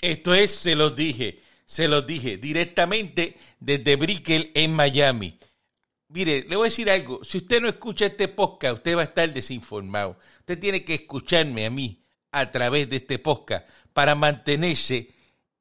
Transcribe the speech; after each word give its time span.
Esto 0.00 0.34
es, 0.34 0.50
se 0.50 0.74
los 0.74 0.96
dije, 0.96 1.42
se 1.64 1.88
los 1.88 2.06
dije, 2.06 2.38
directamente 2.38 3.36
desde 3.58 3.96
Brickell 3.96 4.50
en 4.54 4.74
Miami. 4.74 5.38
Mire, 6.08 6.44
le 6.48 6.56
voy 6.56 6.66
a 6.66 6.70
decir 6.70 6.90
algo. 6.90 7.22
Si 7.22 7.38
usted 7.38 7.60
no 7.60 7.68
escucha 7.68 8.06
este 8.06 8.28
podcast, 8.28 8.78
usted 8.78 8.96
va 8.96 9.02
a 9.02 9.04
estar 9.04 9.32
desinformado. 9.32 10.18
Usted 10.40 10.58
tiene 10.58 10.84
que 10.84 10.94
escucharme 10.94 11.66
a 11.66 11.70
mí 11.70 12.02
a 12.32 12.50
través 12.50 12.88
de 12.90 12.96
este 12.96 13.18
podcast 13.18 13.68
para 13.92 14.14
mantenerse 14.14 15.10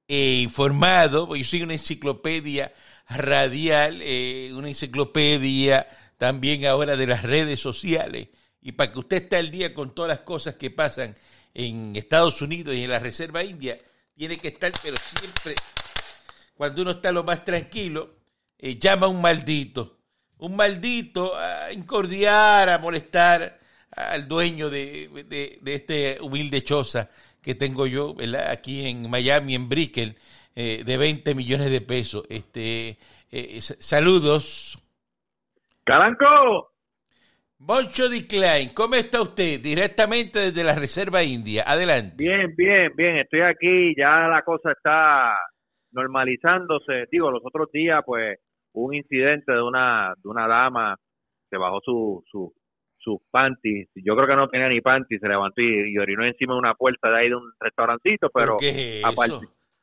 eh, 0.07 0.39
informado. 0.41 1.35
Yo 1.35 1.43
soy 1.43 1.61
una 1.61 1.73
enciclopedia 1.73 2.73
radial, 3.07 4.01
eh, 4.01 4.51
una 4.55 4.69
enciclopedia 4.69 5.87
también 6.17 6.65
ahora 6.65 6.95
de 6.95 7.07
las 7.07 7.23
redes 7.23 7.59
sociales. 7.59 8.29
Y 8.61 8.71
para 8.71 8.91
que 8.91 8.99
usted 8.99 9.23
esté 9.23 9.35
al 9.35 9.51
día 9.51 9.73
con 9.73 9.93
todas 9.93 10.09
las 10.09 10.19
cosas 10.21 10.55
que 10.55 10.71
pasan 10.71 11.15
en 11.53 11.95
Estados 11.95 12.41
Unidos 12.41 12.75
y 12.75 12.83
en 12.83 12.89
la 12.89 12.99
Reserva 12.99 13.43
India, 13.43 13.77
tiene 14.19 14.35
que 14.35 14.49
estar, 14.49 14.69
pero 14.83 14.97
siempre, 14.97 15.55
cuando 16.53 16.81
uno 16.81 16.91
está 16.91 17.09
lo 17.13 17.23
más 17.23 17.45
tranquilo, 17.45 18.17
eh, 18.57 18.77
llama 18.77 19.05
a 19.05 19.09
un 19.09 19.21
maldito. 19.21 19.99
Un 20.39 20.57
maldito 20.57 21.37
a 21.37 21.71
incordiar, 21.71 22.67
a 22.67 22.79
molestar 22.79 23.57
al 23.91 24.27
dueño 24.27 24.69
de, 24.69 25.07
de, 25.61 25.73
este 25.73 26.17
humilde 26.19 26.61
choza 26.65 27.09
que 27.41 27.55
tengo 27.55 27.87
yo 27.87 28.13
¿verdad? 28.13 28.51
aquí 28.51 28.87
en 28.87 29.09
Miami, 29.09 29.55
en 29.55 29.69
Brickell, 29.69 30.17
eh, 30.53 30.83
de 30.85 30.97
20 30.97 31.33
millones 31.33 31.71
de 31.71 31.79
pesos. 31.79 32.25
Este, 32.27 32.99
eh, 33.31 33.61
saludos. 33.61 34.77
Moncho 37.59 38.05
Klein, 38.27 38.69
¿cómo 38.73 38.95
está 38.95 39.21
usted? 39.21 39.59
Directamente 39.59 40.39
desde 40.39 40.63
la 40.63 40.75
Reserva 40.75 41.23
India. 41.23 41.63
Adelante. 41.67 42.15
Bien, 42.17 42.55
bien, 42.55 42.91
bien. 42.95 43.17
Estoy 43.17 43.41
aquí. 43.41 43.93
Ya 43.97 44.29
la 44.29 44.43
cosa 44.43 44.71
está 44.71 45.37
normalizándose. 45.91 47.05
Digo, 47.11 47.29
los 47.29 47.41
otros 47.43 47.69
días, 47.71 48.01
pues, 48.05 48.39
un 48.73 48.93
incidente 48.93 49.51
de 49.51 49.61
una, 49.61 50.13
de 50.23 50.29
una 50.29 50.47
dama 50.47 50.95
que 51.51 51.57
bajó 51.57 51.81
su, 51.83 52.23
su, 52.31 52.53
sus 52.97 53.17
panties. 53.29 53.89
Yo 53.95 54.15
creo 54.15 54.27
que 54.27 54.35
no 54.37 54.47
tenía 54.47 54.69
ni 54.69 54.79
panties, 54.79 55.19
se 55.19 55.27
levantó 55.27 55.61
y, 55.61 55.97
orinó 55.97 56.25
encima 56.25 56.53
de 56.53 56.59
una 56.59 56.75
puerta 56.75 57.09
de 57.09 57.17
ahí 57.17 57.29
de 57.29 57.35
un 57.35 57.51
restaurancito, 57.59 58.29
pero... 58.33 58.55
qué 58.57 58.69
es 58.69 59.03
eso? 59.03 59.41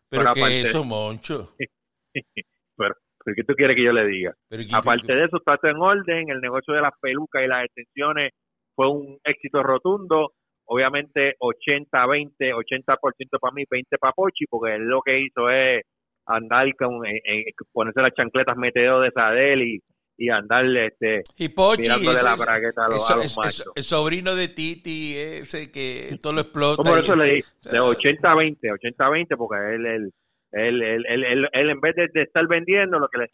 ¿Pero, 0.08 0.32
qué 0.32 0.40
es 0.40 0.68
eso, 0.68 0.84
Moncho? 0.84 1.54
pero, 2.76 2.94
¿qué 3.34 3.44
tú 3.44 3.54
quieres 3.54 3.76
que 3.76 3.84
yo 3.84 3.92
le 3.92 4.06
diga? 4.06 4.34
aparte 4.72 5.14
de 5.14 5.24
eso, 5.24 5.38
está 5.38 5.56
todo 5.56 5.70
en 5.70 5.78
orden, 5.78 6.30
el 6.30 6.40
negocio 6.40 6.74
de 6.74 6.82
las 6.82 6.92
pelucas 7.00 7.42
y 7.44 7.48
las 7.48 7.64
extensiones 7.64 8.32
fue 8.74 8.90
un 8.90 9.18
éxito 9.24 9.62
rotundo. 9.62 10.32
Obviamente 10.68 11.36
80-20, 11.38 12.34
80%, 12.38 13.38
para 13.40 13.54
mí, 13.54 13.64
20 13.70 13.98
para 13.98 14.12
Pochi, 14.12 14.46
porque 14.46 14.74
él 14.74 14.82
lo 14.82 15.00
que 15.00 15.20
hizo 15.20 15.48
es 15.48 15.82
andar 16.26 16.66
con, 16.76 17.06
eh, 17.06 17.22
eh, 17.24 17.44
ponerse 17.72 18.02
las 18.02 18.14
chancletas 18.14 18.56
meteo 18.56 19.00
de 19.00 19.12
Sadel 19.12 19.62
y, 19.62 19.80
y 20.18 20.28
andarle 20.28 20.86
este 20.86 21.22
y 21.38 21.48
Pochi, 21.50 21.82
mirándole 21.82 22.22
la 22.22 22.34
bragueta 22.34 22.86
a 22.86 22.88
los, 22.88 23.64
El 23.76 23.82
sobrino 23.82 24.34
de 24.34 24.48
Titi, 24.48 25.14
ese 25.16 25.70
que 25.70 26.18
todo 26.20 26.32
lo 26.32 26.40
explota. 26.40 26.82
Por 26.82 26.98
eso 26.98 27.14
le 27.14 27.34
di 27.34 27.44
de 27.70 27.80
80 27.80 28.30
a 28.30 28.34
20, 28.34 28.72
80 28.72 29.06
a 29.06 29.10
20, 29.10 29.36
porque 29.36 29.74
él, 29.74 29.86
él, 29.86 30.12
él, 30.52 30.82
él, 30.82 31.04
él, 31.08 31.48
él, 31.52 31.70
en 31.70 31.80
vez 31.80 31.94
de, 31.96 32.22
estar 32.22 32.46
vendiendo, 32.46 32.98
lo 32.98 33.08
que 33.08 33.18
le, 33.18 33.26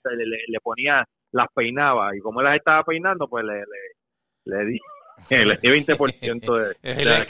le, 0.49 0.61
ponía, 0.61 1.07
las 1.33 1.49
peinaba, 1.55 2.17
y 2.17 2.21
como 2.21 2.41
él 2.41 2.47
las 2.47 2.57
estaba 2.57 2.83
peinando, 2.85 3.29
pues 3.29 3.45
le, 3.45 3.61
le, 3.61 4.57
le 4.57 4.65
di 4.67 4.79
el 5.31 5.51
20% 5.59 6.77
de, 6.83 6.95
de 6.95 7.05
la 7.05 7.27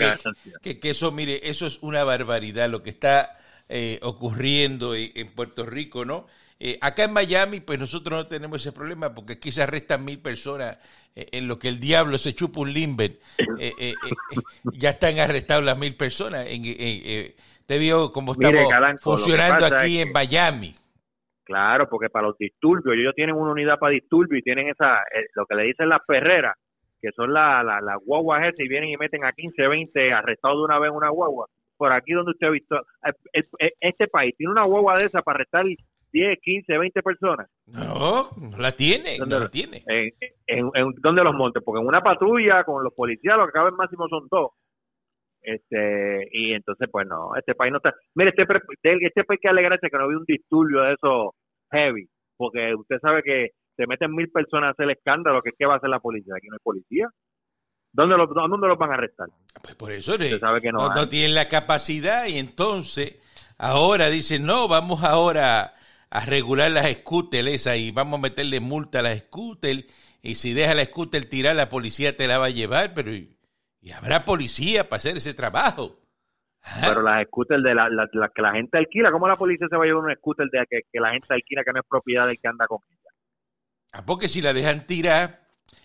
que, 0.63 0.81
que, 0.81 0.91
eso, 0.91 1.13
mire, 1.13 1.41
eso 1.43 1.67
es 1.67 1.83
una 1.83 2.05
barbaridad 2.05 2.69
lo 2.69 2.83
que 2.83 2.91
está 2.91 3.37
eh, 3.69 3.99
ocurriendo 4.03 4.95
en, 4.95 5.29
Puerto 5.35 5.65
Rico, 5.65 6.05
¿no? 6.05 6.27
Eh, 6.61 6.79
acá 6.81 7.05
en 7.05 7.13
Miami, 7.13 7.61
pues 7.61 7.79
nosotros 7.79 8.19
no 8.19 8.27
tenemos 8.27 8.61
ese 8.61 8.71
problema 8.71 9.15
porque 9.15 9.35
aquí 9.35 9.51
se 9.51 9.63
arrestan 9.63 10.05
mil 10.05 10.21
personas 10.21 10.79
eh, 11.17 11.27
en 11.33 11.49
lo 11.49 11.59
que 11.59 11.69
el 11.69 11.81
diablo 11.81 12.19
se 12.19 12.35
chupa 12.35 12.61
un 12.61 12.73
limber. 12.73 13.19
ya 14.75 14.91
están 14.91 15.19
arrestados 15.19 15.65
las 15.65 15.79
mil 15.79 15.97
personas. 15.97 16.47
En, 16.49 16.63
te 17.73 17.79
vio 17.79 18.13
cómo 18.13 18.33
estamos 18.33 19.01
funcionando 19.01 19.65
aquí 19.65 19.99
en 19.99 20.13
Miami. 20.13 20.75
Claro, 21.43 21.89
porque 21.89 22.11
para 22.11 22.27
los 22.27 22.37
disturbios, 22.37 22.95
ellos 22.95 23.15
tienen 23.15 23.35
una 23.35 23.53
unidad 23.53 23.79
para 23.79 23.95
disturbios 23.95 24.41
y 24.41 24.43
tienen 24.43 24.69
esa, 24.69 24.99
lo 25.35 25.47
que 25.47 25.55
le 25.55 25.63
dicen 25.65 25.89
las 25.89 26.01
perreras, 26.07 26.55
que 27.01 27.11
son 27.17 27.33
las 27.33 27.65
la, 27.65 27.81
la 27.81 27.97
guaguas 27.97 28.43
esas 28.43 28.61
y 28.61 28.69
vienen 28.69 28.91
y 28.91 28.99
meten 28.99 29.25
a 29.25 29.33
15, 29.33 29.67
20 29.67 30.13
arrestados 30.13 30.59
de 30.59 30.65
una 30.65 30.79
vez 30.79 30.91
una 30.93 31.09
guagua 31.09 31.47
por 31.79 31.93
aquí 31.93 32.13
donde 32.13 32.33
usted 32.33 32.47
ha 32.47 32.51
visto, 32.51 32.77
este 33.81 34.07
país 34.07 34.37
tiene 34.37 34.53
una 34.53 34.67
hueva 34.67 34.95
de 34.95 35.07
esa 35.07 35.23
para 35.23 35.37
arrestar 35.37 35.65
10, 35.65 36.39
15, 36.41 36.79
20 36.79 37.03
personas. 37.03 37.51
No, 37.67 38.29
no 38.37 38.59
la 38.59 38.71
tiene, 38.71 39.19
no 39.19 39.27
la 39.27 39.49
tiene. 39.49 39.83
En, 39.89 40.13
en, 40.47 40.93
¿Dónde 41.01 41.25
los 41.25 41.35
montes? 41.35 41.63
Porque 41.65 41.81
en 41.81 41.89
una 41.89 42.01
patrulla 42.01 42.63
con 42.65 42.85
los 42.85 42.95
policías 42.95 43.37
lo 43.37 43.47
que 43.47 43.53
cabe 43.53 43.73
máximo 43.73 44.07
son 44.09 44.29
dos. 44.31 44.51
Este, 45.43 46.29
y 46.33 46.53
entonces, 46.53 46.89
pues 46.91 47.07
no, 47.07 47.35
este 47.37 47.55
país 47.55 47.73
no 47.73 47.79
está. 47.79 47.93
Mire, 48.15 48.31
este, 48.31 48.47
este 49.07 49.25
país 49.25 49.41
que 49.43 49.49
alegrarse 49.49 49.89
que 49.91 49.97
no 49.97 50.05
había 50.05 50.19
un 50.19 50.25
disturbio 50.25 50.83
de 50.83 50.95
eso 50.95 51.35
heavy, 51.73 52.07
porque 52.37 52.75
usted 52.75 52.99
sabe 53.01 53.23
que 53.23 53.51
se 53.77 53.87
meten 53.87 54.15
mil 54.15 54.31
personas 54.31 54.69
a 54.69 54.71
hacer 54.73 54.85
el 54.85 54.97
escándalo, 54.97 55.43
que 55.43 55.51
¿qué 55.59 55.67
va 55.67 55.75
a 55.75 55.77
hacer 55.79 55.91
la 55.91 55.99
policía? 55.99 56.35
Aquí 56.37 56.47
no 56.49 56.55
hay 56.55 56.63
policía. 56.63 57.09
¿Dónde 57.93 58.17
los, 58.17 58.31
¿Dónde 58.31 58.69
los 58.69 58.79
van 58.79 58.91
a 58.91 58.95
arrestar? 58.95 59.29
Pues 59.63 59.75
por 59.75 59.93
eso 59.93 60.17
no, 60.17 61.09
tienen 61.09 61.35
la 61.35 61.49
capacidad 61.49 62.27
y 62.27 62.39
entonces 62.39 63.19
ahora 63.59 64.09
dicen, 64.09 64.47
no, 64.47 64.67
vamos 64.67 65.05
ahora 65.05 65.75
a 66.09 66.25
regular 66.25 66.71
las 66.71 66.91
scooters 66.91 67.67
y 67.77 67.91
vamos 67.91 68.19
a 68.19 68.23
meterle 68.23 68.61
multa 68.61 69.01
a 69.01 69.03
las 69.03 69.19
scooters 69.21 69.85
y 70.23 70.37
si 70.37 70.55
deja 70.55 70.75
la 70.75 70.85
scooter 70.85 71.25
tirar 71.27 71.55
la 71.57 71.69
policía 71.69 72.17
te 72.17 72.27
la 72.27 72.39
va 72.39 72.47
a 72.47 72.51
llevar, 72.51 72.95
pero 72.95 73.13
y, 73.13 73.37
habrá 73.91 74.25
policía 74.25 74.89
para 74.89 74.99
hacer 74.99 75.17
ese 75.17 75.35
trabajo. 75.35 75.99
¿Ah? 76.63 76.87
Pero 76.89 77.03
las 77.03 77.27
scooters 77.27 77.63
de 77.63 77.75
la, 77.75 77.89
que 78.33 78.43
la 78.43 78.53
gente 78.53 78.79
alquila, 78.79 79.11
¿cómo 79.11 79.27
la 79.27 79.35
policía 79.35 79.67
se 79.69 79.77
va 79.77 79.83
a 79.83 79.87
llevar 79.87 80.05
una 80.05 80.15
scooter 80.15 80.49
de 80.49 80.65
que, 80.71 80.83
que 80.93 81.01
la 81.01 81.11
gente 81.11 81.35
alquila 81.35 81.65
que 81.65 81.73
no 81.73 81.81
es 81.81 81.87
propiedad 81.89 82.27
del 82.27 82.39
que 82.39 82.49
anda 82.49 82.67
con 82.69 82.79
ella? 82.89 83.11
Ah, 83.93 84.05
porque 84.07 84.29
si 84.29 84.41
la 84.41 84.53
dejan 84.53 84.87
tirar, 84.87 85.43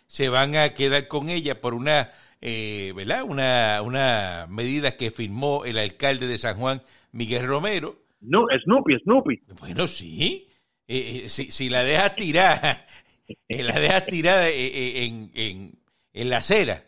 se 0.08 0.30
van 0.30 0.56
a 0.56 0.74
quedar 0.74 1.08
con 1.08 1.30
ella 1.30 1.60
por 1.60 1.74
una, 1.74 2.12
eh, 2.42 2.94
¿verdad? 2.96 3.24
Una, 3.24 3.82
una 3.82 4.46
medida 4.50 4.96
que 4.96 5.12
firmó 5.12 5.66
el 5.66 5.78
alcalde 5.78 6.28
de 6.28 6.38
San 6.38 6.58
Juan, 6.58 6.82
Miguel 7.12 7.46
Romero. 7.46 7.98
No, 8.22 8.46
Snoopy, 8.64 9.00
Snoopy. 9.00 9.42
Bueno, 9.60 9.88
sí. 9.88 10.50
Eh, 10.88 11.24
eh, 11.26 11.30
si, 11.30 11.52
si, 11.52 11.70
la 11.70 11.84
deja 11.84 12.16
tirar, 12.16 12.86
la 13.50 13.80
deja 13.80 14.06
tirada 14.06 14.48
en, 14.50 15.32
en, 15.34 15.80
en, 16.14 16.30
la 16.30 16.38
acera, 16.38 16.86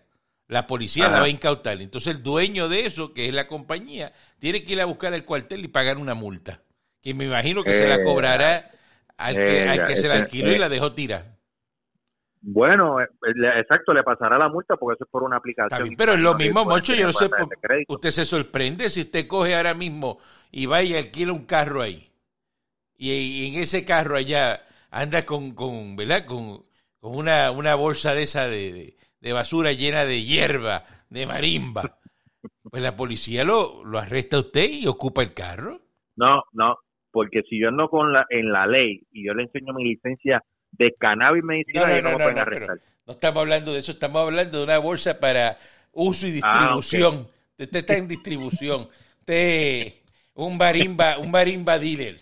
la 0.50 0.66
policía 0.66 1.10
la 1.10 1.20
va 1.20 1.26
a 1.26 1.30
incautar. 1.30 1.80
Entonces 1.80 2.16
el 2.16 2.24
dueño 2.24 2.68
de 2.68 2.86
eso, 2.86 3.14
que 3.14 3.28
es 3.28 3.34
la 3.34 3.48
compañía, 3.48 4.12
tiene 4.40 4.64
que 4.64 4.74
ir 4.74 4.82
a 4.82 4.86
buscar 4.86 5.14
el 5.14 5.24
cuartel 5.24 5.64
y 5.64 5.68
pagar 5.68 5.98
una 5.98 6.16
multa. 6.16 6.62
Que 7.02 7.14
me 7.14 7.26
imagino 7.26 7.64
que 7.64 7.76
se 7.76 7.88
la 7.88 8.02
cobrará 8.02 8.72
al 9.16 9.38
que, 9.38 9.70
al 9.70 9.84
que 9.86 9.96
se 9.96 10.08
la 10.08 10.16
alquiló 10.16 10.52
y 10.52 10.58
la 10.58 10.68
dejó 10.68 10.92
tirar. 10.94 11.38
Bueno, 12.42 13.00
eh, 13.00 13.08
exacto, 13.60 13.94
le 13.94 14.02
pasará 14.02 14.40
la 14.40 14.50
multa 14.50 14.76
porque 14.76 14.96
eso 14.96 15.04
es 15.04 15.12
por 15.12 15.24
una 15.24 15.38
aplicación. 15.38 15.96
pero 15.96 16.14
es 16.14 16.20
lo 16.20 16.34
mismo, 16.34 16.66
Moncho, 16.66 16.96
yo 16.96 17.06
no 17.06 17.14
sé, 17.14 17.30
por, 17.30 17.48
usted 17.88 18.10
se 18.10 18.26
sorprende 18.26 18.90
si 18.90 19.02
usted 19.02 19.28
coge 19.28 19.56
ahora 19.56 19.76
mismo 19.76 20.18
y 20.52 20.66
va 20.66 20.82
y 20.82 20.96
alquila 20.96 21.32
un 21.32 21.46
carro 21.46 21.82
ahí. 21.82 22.12
Y, 22.98 23.50
en 23.50 23.62
ese 23.62 23.86
carro 23.86 24.16
allá 24.16 24.66
anda 24.90 25.26
con, 25.26 25.52
con 25.52 25.96
¿verdad? 25.96 26.26
Con, 26.26 26.66
con 27.00 27.16
una, 27.16 27.52
una 27.52 27.76
bolsa 27.76 28.16
de 28.16 28.24
esa 28.24 28.48
de, 28.48 28.74
de, 28.74 28.96
basura 29.22 29.72
llena 29.72 30.06
de 30.06 30.24
hierba, 30.24 30.84
de 31.10 31.26
marimba. 31.26 32.00
Pues 32.64 32.84
la 32.84 32.96
policía 32.96 33.44
lo, 33.44 33.84
lo 33.84 34.00
arresta 34.00 34.38
a 34.38 34.42
usted 34.42 34.70
y 34.70 34.88
ocupa 34.88 35.22
el 35.22 35.34
carro. 35.34 35.82
No, 36.16 36.44
no, 36.54 36.78
porque 37.12 37.42
si 37.50 37.60
yo 37.60 37.70
ando 37.70 37.90
con 37.90 38.14
la, 38.14 38.26
en 38.30 38.52
la 38.52 38.68
ley 38.68 39.02
y 39.12 39.26
yo 39.26 39.34
le 39.34 39.44
enseño 39.44 39.74
mi 39.74 39.86
licencia 39.86 40.44
de 40.72 40.94
cannabis 41.00 41.44
medicinal 41.44 42.04
no, 42.04 42.12
no, 42.12 42.32
no, 42.32 42.46
No 43.06 43.14
estamos 43.14 43.42
hablando 43.42 43.74
de 43.74 43.80
eso, 43.80 43.92
estamos 43.92 44.22
hablando 44.22 44.60
de 44.60 44.64
una 44.64 44.78
bolsa 44.78 45.20
para 45.20 45.58
uso 45.92 46.28
y 46.28 46.40
ah, 46.44 46.76
distribución. 46.78 47.28
Usted 47.58 47.76
está 47.76 47.96
en 47.96 48.08
distribución. 48.08 48.88
Usted 49.20 49.94
un 50.36 50.58
barimba, 50.58 51.18
un 51.18 51.32
barimba 51.32 51.78
dealer. 51.78 52.18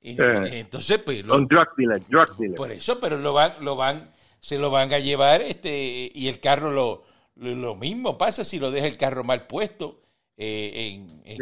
Y, 0.00 0.20
eh, 0.20 0.60
entonces, 0.60 0.98
pues, 0.98 1.24
un 1.24 1.46
drug 1.46 1.68
dealer, 1.76 2.00
drug 2.08 2.36
dealer. 2.36 2.56
Por 2.56 2.72
eso, 2.72 2.98
pero 3.00 3.18
lo 3.18 3.32
van, 3.32 3.52
lo 3.60 3.76
van, 3.76 4.10
se 4.40 4.58
lo 4.58 4.70
van 4.70 4.92
a 4.92 4.98
llevar, 4.98 5.42
este, 5.42 6.10
y 6.14 6.28
el 6.28 6.40
carro 6.40 6.70
lo, 6.70 7.04
lo 7.36 7.74
mismo 7.76 8.18
pasa 8.18 8.44
si 8.44 8.58
lo 8.58 8.70
deja 8.70 8.86
el 8.86 8.96
carro 8.96 9.24
mal 9.24 9.46
puesto 9.46 10.00
eh, 10.42 11.04
eh, 11.26 11.36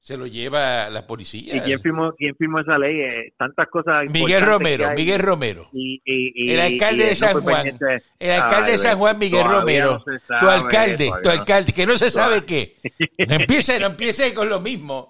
se 0.00 0.16
lo 0.16 0.26
lleva 0.26 0.88
la 0.88 1.06
policía. 1.06 1.56
¿Y 1.56 1.60
quién 1.60 1.78
firmó, 1.78 2.14
quién 2.16 2.34
firmó 2.36 2.60
esa 2.60 2.78
ley? 2.78 2.98
Eh, 3.00 3.34
tantas 3.36 3.68
cosas. 3.68 4.10
Miguel 4.10 4.42
Romero, 4.42 4.90
Miguel 4.96 5.20
Romero. 5.20 5.68
el 5.74 6.58
alcalde 6.58 7.04
de 7.04 7.14
San 7.14 7.38
Juan. 7.42 7.78
El 8.18 8.30
alcalde 8.30 8.72
de 8.72 8.78
San 8.78 8.96
Juan, 8.96 9.18
Miguel 9.18 9.46
Romero. 9.46 10.02
tu 10.40 10.48
alcalde, 10.48 11.10
tu 11.22 11.28
alcalde, 11.28 11.74
que 11.74 11.84
no 11.84 11.98
se 11.98 12.08
sabe 12.08 12.46
qué. 12.46 12.76
No 13.28 13.34
empiece, 13.34 13.78
no 13.78 13.86
empiece 13.86 14.32
con 14.32 14.48
lo 14.48 14.58
mismo. 14.58 15.06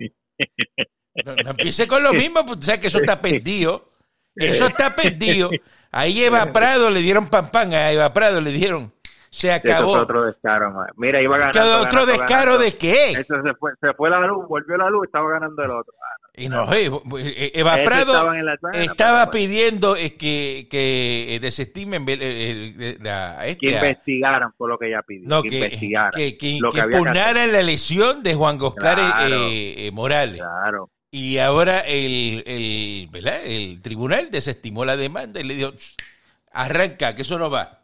No, 1.25 1.51
empiece 1.51 1.87
con 1.87 2.03
lo 2.03 2.13
mismo, 2.13 2.45
porque 2.45 2.65
sabes 2.65 2.81
que 2.81 2.89
eso 2.89 2.99
está 2.99 3.23
perdido. 3.23 3.93
Eso 4.35 4.67
está 4.67 4.97
perdido. 4.97 5.51
Ahí 5.95 6.25
Eva 6.25 6.47
Prado 6.53 6.91
le 6.91 7.01
dieron 7.01 7.29
pan 7.29 7.51
pan, 7.51 7.73
a 7.73 7.93
Eva 7.93 8.13
Prado 8.13 8.41
le 8.41 8.51
dieron. 8.51 8.93
Se 9.31 9.51
acabó. 9.51 9.93
otro 9.93 10.27
descaro, 10.27 10.73
Mira, 10.97 11.21
iba 11.21 11.37
ganando. 11.37 11.81
¿Otro 11.81 12.07
descaro 12.07 12.57
de 12.57 12.77
qué? 12.77 13.11
Eso 13.11 13.43
se 13.43 13.55
fue, 13.55 13.73
se 13.81 13.93
fue 13.95 14.09
la 14.09 14.21
luz, 14.21 14.47
volvió 14.47 14.77
la 14.77 14.89
luz, 14.89 15.07
estaba 15.07 15.29
ganando 15.29 15.63
el 15.65 15.71
otro. 15.71 15.93
Y 16.37 16.49
no, 16.49 16.73
eh, 16.73 16.91
eh, 17.19 17.53
Eva 17.55 17.77
Prado 17.85 18.33
estaba 18.73 19.31
pidiendo 19.31 19.97
eh, 19.97 20.15
que, 20.15 20.67
que 20.71 21.39
desestimen 21.41 22.05
la, 23.01 23.47
este, 23.47 23.59
que 23.59 23.75
investigaran 23.75 24.53
por 24.57 24.69
lo 24.69 24.79
que 24.79 24.89
ella 24.89 25.03
pidió. 25.03 25.29
No, 25.29 25.43
que, 25.43 25.59
investigaran. 25.59 26.11
Que, 26.13 26.37
que, 26.37 26.49
impugnaran 26.49 27.53
la 27.53 27.61
elección 27.61 28.23
de 28.23 28.35
Juan 28.35 28.59
Oscar 28.61 28.99
Morales. 29.93 30.41
Claro. 30.41 30.91
Y 31.17 31.39
ahora 31.39 31.79
el, 31.83 32.43
el, 32.45 33.09
el 33.45 33.81
tribunal 33.83 34.33
desestimó 34.33 34.85
la 34.85 34.97
demanda 34.97 35.39
y 35.39 35.45
le 35.45 35.55
dijo, 35.55 35.71
arranca, 36.51 37.15
que 37.15 37.23
eso 37.23 37.39
no 37.39 37.49
va. 37.49 37.83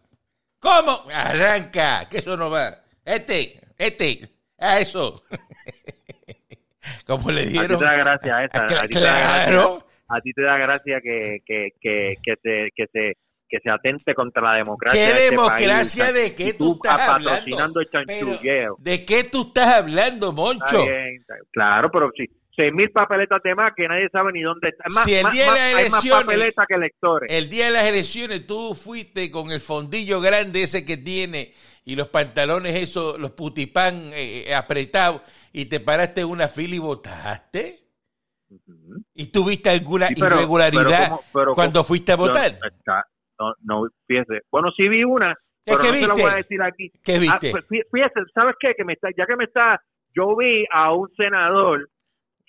¿Cómo? 0.59 1.05
Arranca, 1.15 2.09
que 2.11 2.19
eso 2.19 2.37
no 2.37 2.51
va. 2.51 2.81
Este, 3.05 3.61
este, 3.79 4.29
a 4.59 4.81
eso. 4.81 5.23
Como 7.07 7.31
le 7.31 7.47
dieron. 7.47 7.67
A 7.67 7.79
ti 7.79 7.79
te 7.79 7.85
da 7.85 7.97
gracia 7.97 8.45
esa. 8.47 8.65
A, 8.65 8.89
claro. 8.89 9.87
A 10.09 10.21
ti 10.21 10.33
te 10.33 10.43
da 10.43 10.57
gracia 10.57 11.01
que, 11.01 11.39
que, 11.47 11.69
que, 11.81 12.17
que, 12.21 12.35
se, 12.43 12.69
que, 12.75 12.87
se, 12.93 13.17
que 13.49 13.59
se 13.63 13.71
atente 13.71 14.13
contra 14.13 14.43
la 14.43 14.55
democracia. 14.55 15.01
¿Qué 15.01 15.11
este 15.13 15.31
democracia 15.31 16.13
de 16.13 16.35
qué 16.35 16.53
tú, 16.55 16.73
estás 16.73 17.09
hablando? 17.09 17.81
¿De 18.79 19.05
qué 19.05 19.23
tú 19.23 19.43
estás 19.43 19.73
hablando, 19.73 20.33
Moncho? 20.33 20.85
claro, 21.53 21.93
pero 21.93 22.11
si 22.17 22.40
seis 22.61 22.73
mil 22.75 22.91
papeletas 22.91 23.43
de 23.43 23.55
más 23.55 23.73
que 23.75 23.89
nadie 23.89 24.09
sabe 24.11 24.33
ni 24.33 24.43
dónde 24.43 24.69
está. 24.69 24.85
Más, 24.95 25.05
si 25.05 25.15
el 25.15 25.31
día 25.31 25.45
de 25.45 25.59
las 25.59 25.73
elecciones, 25.73 26.25
papeletas 26.25 26.67
que 26.67 26.75
electores. 26.75 27.33
El 27.33 27.49
día 27.49 27.65
de 27.67 27.71
las 27.71 27.85
elecciones 27.85 28.47
tú 28.47 28.75
fuiste 28.75 29.31
con 29.31 29.51
el 29.51 29.61
fondillo 29.61 30.21
grande 30.21 30.63
ese 30.63 30.85
que 30.85 30.99
tiene 30.99 31.55
y 31.85 31.97
los 31.97 32.09
pantalones 32.09 32.77
esos, 32.77 33.19
los 33.19 33.31
putipán 33.31 34.11
eh, 34.13 34.55
apretados 34.55 35.23
y 35.53 35.67
te 35.67 35.81
paraste 35.81 36.21
en 36.21 36.29
una 36.29 36.49
fila 36.49 36.75
y 36.75 36.79
votaste. 36.79 37.77
¿Y 39.15 39.29
tuviste 39.29 39.71
alguna 39.71 40.09
irregularidad 40.15 41.13
cuando 41.55 41.85
fuiste 41.85 42.13
a 42.13 42.17
votar? 42.17 42.59
No, 43.39 43.55
no, 43.63 43.89
fíjese. 44.07 44.43
Bueno, 44.51 44.71
sí 44.77 44.87
vi 44.89 45.03
una, 45.05 45.35
pero 45.65 45.79
no 45.79 45.93
viste? 45.93 46.07
lo 46.09 46.15
voy 46.15 46.25
a 46.25 46.35
decir 46.35 46.61
aquí. 46.63 46.93
¿Qué 47.03 47.15
ah, 47.15 47.19
viste? 47.19 47.51
Pues, 47.53 47.65
fíjese, 47.91 48.21
¿sabes 48.35 48.57
qué? 48.61 48.75
Que 48.77 48.85
me 48.85 48.95
está, 48.95 49.09
ya 49.17 49.25
que 49.25 49.37
me 49.37 49.45
está, 49.45 49.81
yo 50.15 50.37
vi 50.37 50.67
a 50.73 50.93
un 50.93 51.09
senador 51.17 51.89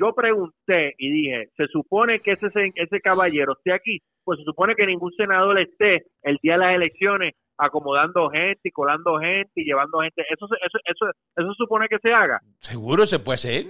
yo 0.02 0.14
pregunté 0.14 0.96
y 0.98 1.12
dije, 1.12 1.50
se 1.56 1.68
supone 1.68 2.20
que 2.20 2.32
ese, 2.32 2.48
ese 2.76 3.02
caballero 3.02 3.54
esté 3.54 3.74
aquí, 3.74 4.00
pues 4.24 4.40
se 4.40 4.46
supone 4.46 4.76
que 4.76 4.86
ningún 4.86 5.12
senador 5.14 5.60
esté 5.60 6.06
el 6.24 6.38
día 6.42 6.54
de 6.54 6.60
las 6.60 6.76
elecciones 6.76 7.36
acomodando 7.58 8.30
gente 8.30 8.62
y 8.64 8.72
colando 8.72 9.20
gente 9.20 9.52
y 9.56 9.64
llevando 9.64 10.00
gente. 10.00 10.24
¿Eso, 10.30 10.46
eso, 10.46 10.80
eso, 10.86 11.12
eso 11.36 11.54
supone 11.54 11.88
que 11.88 12.00
se 12.00 12.12
haga? 12.12 12.40
¿Seguro 12.60 13.06
se 13.06 13.20
puede 13.20 13.36
hacer? 13.36 13.66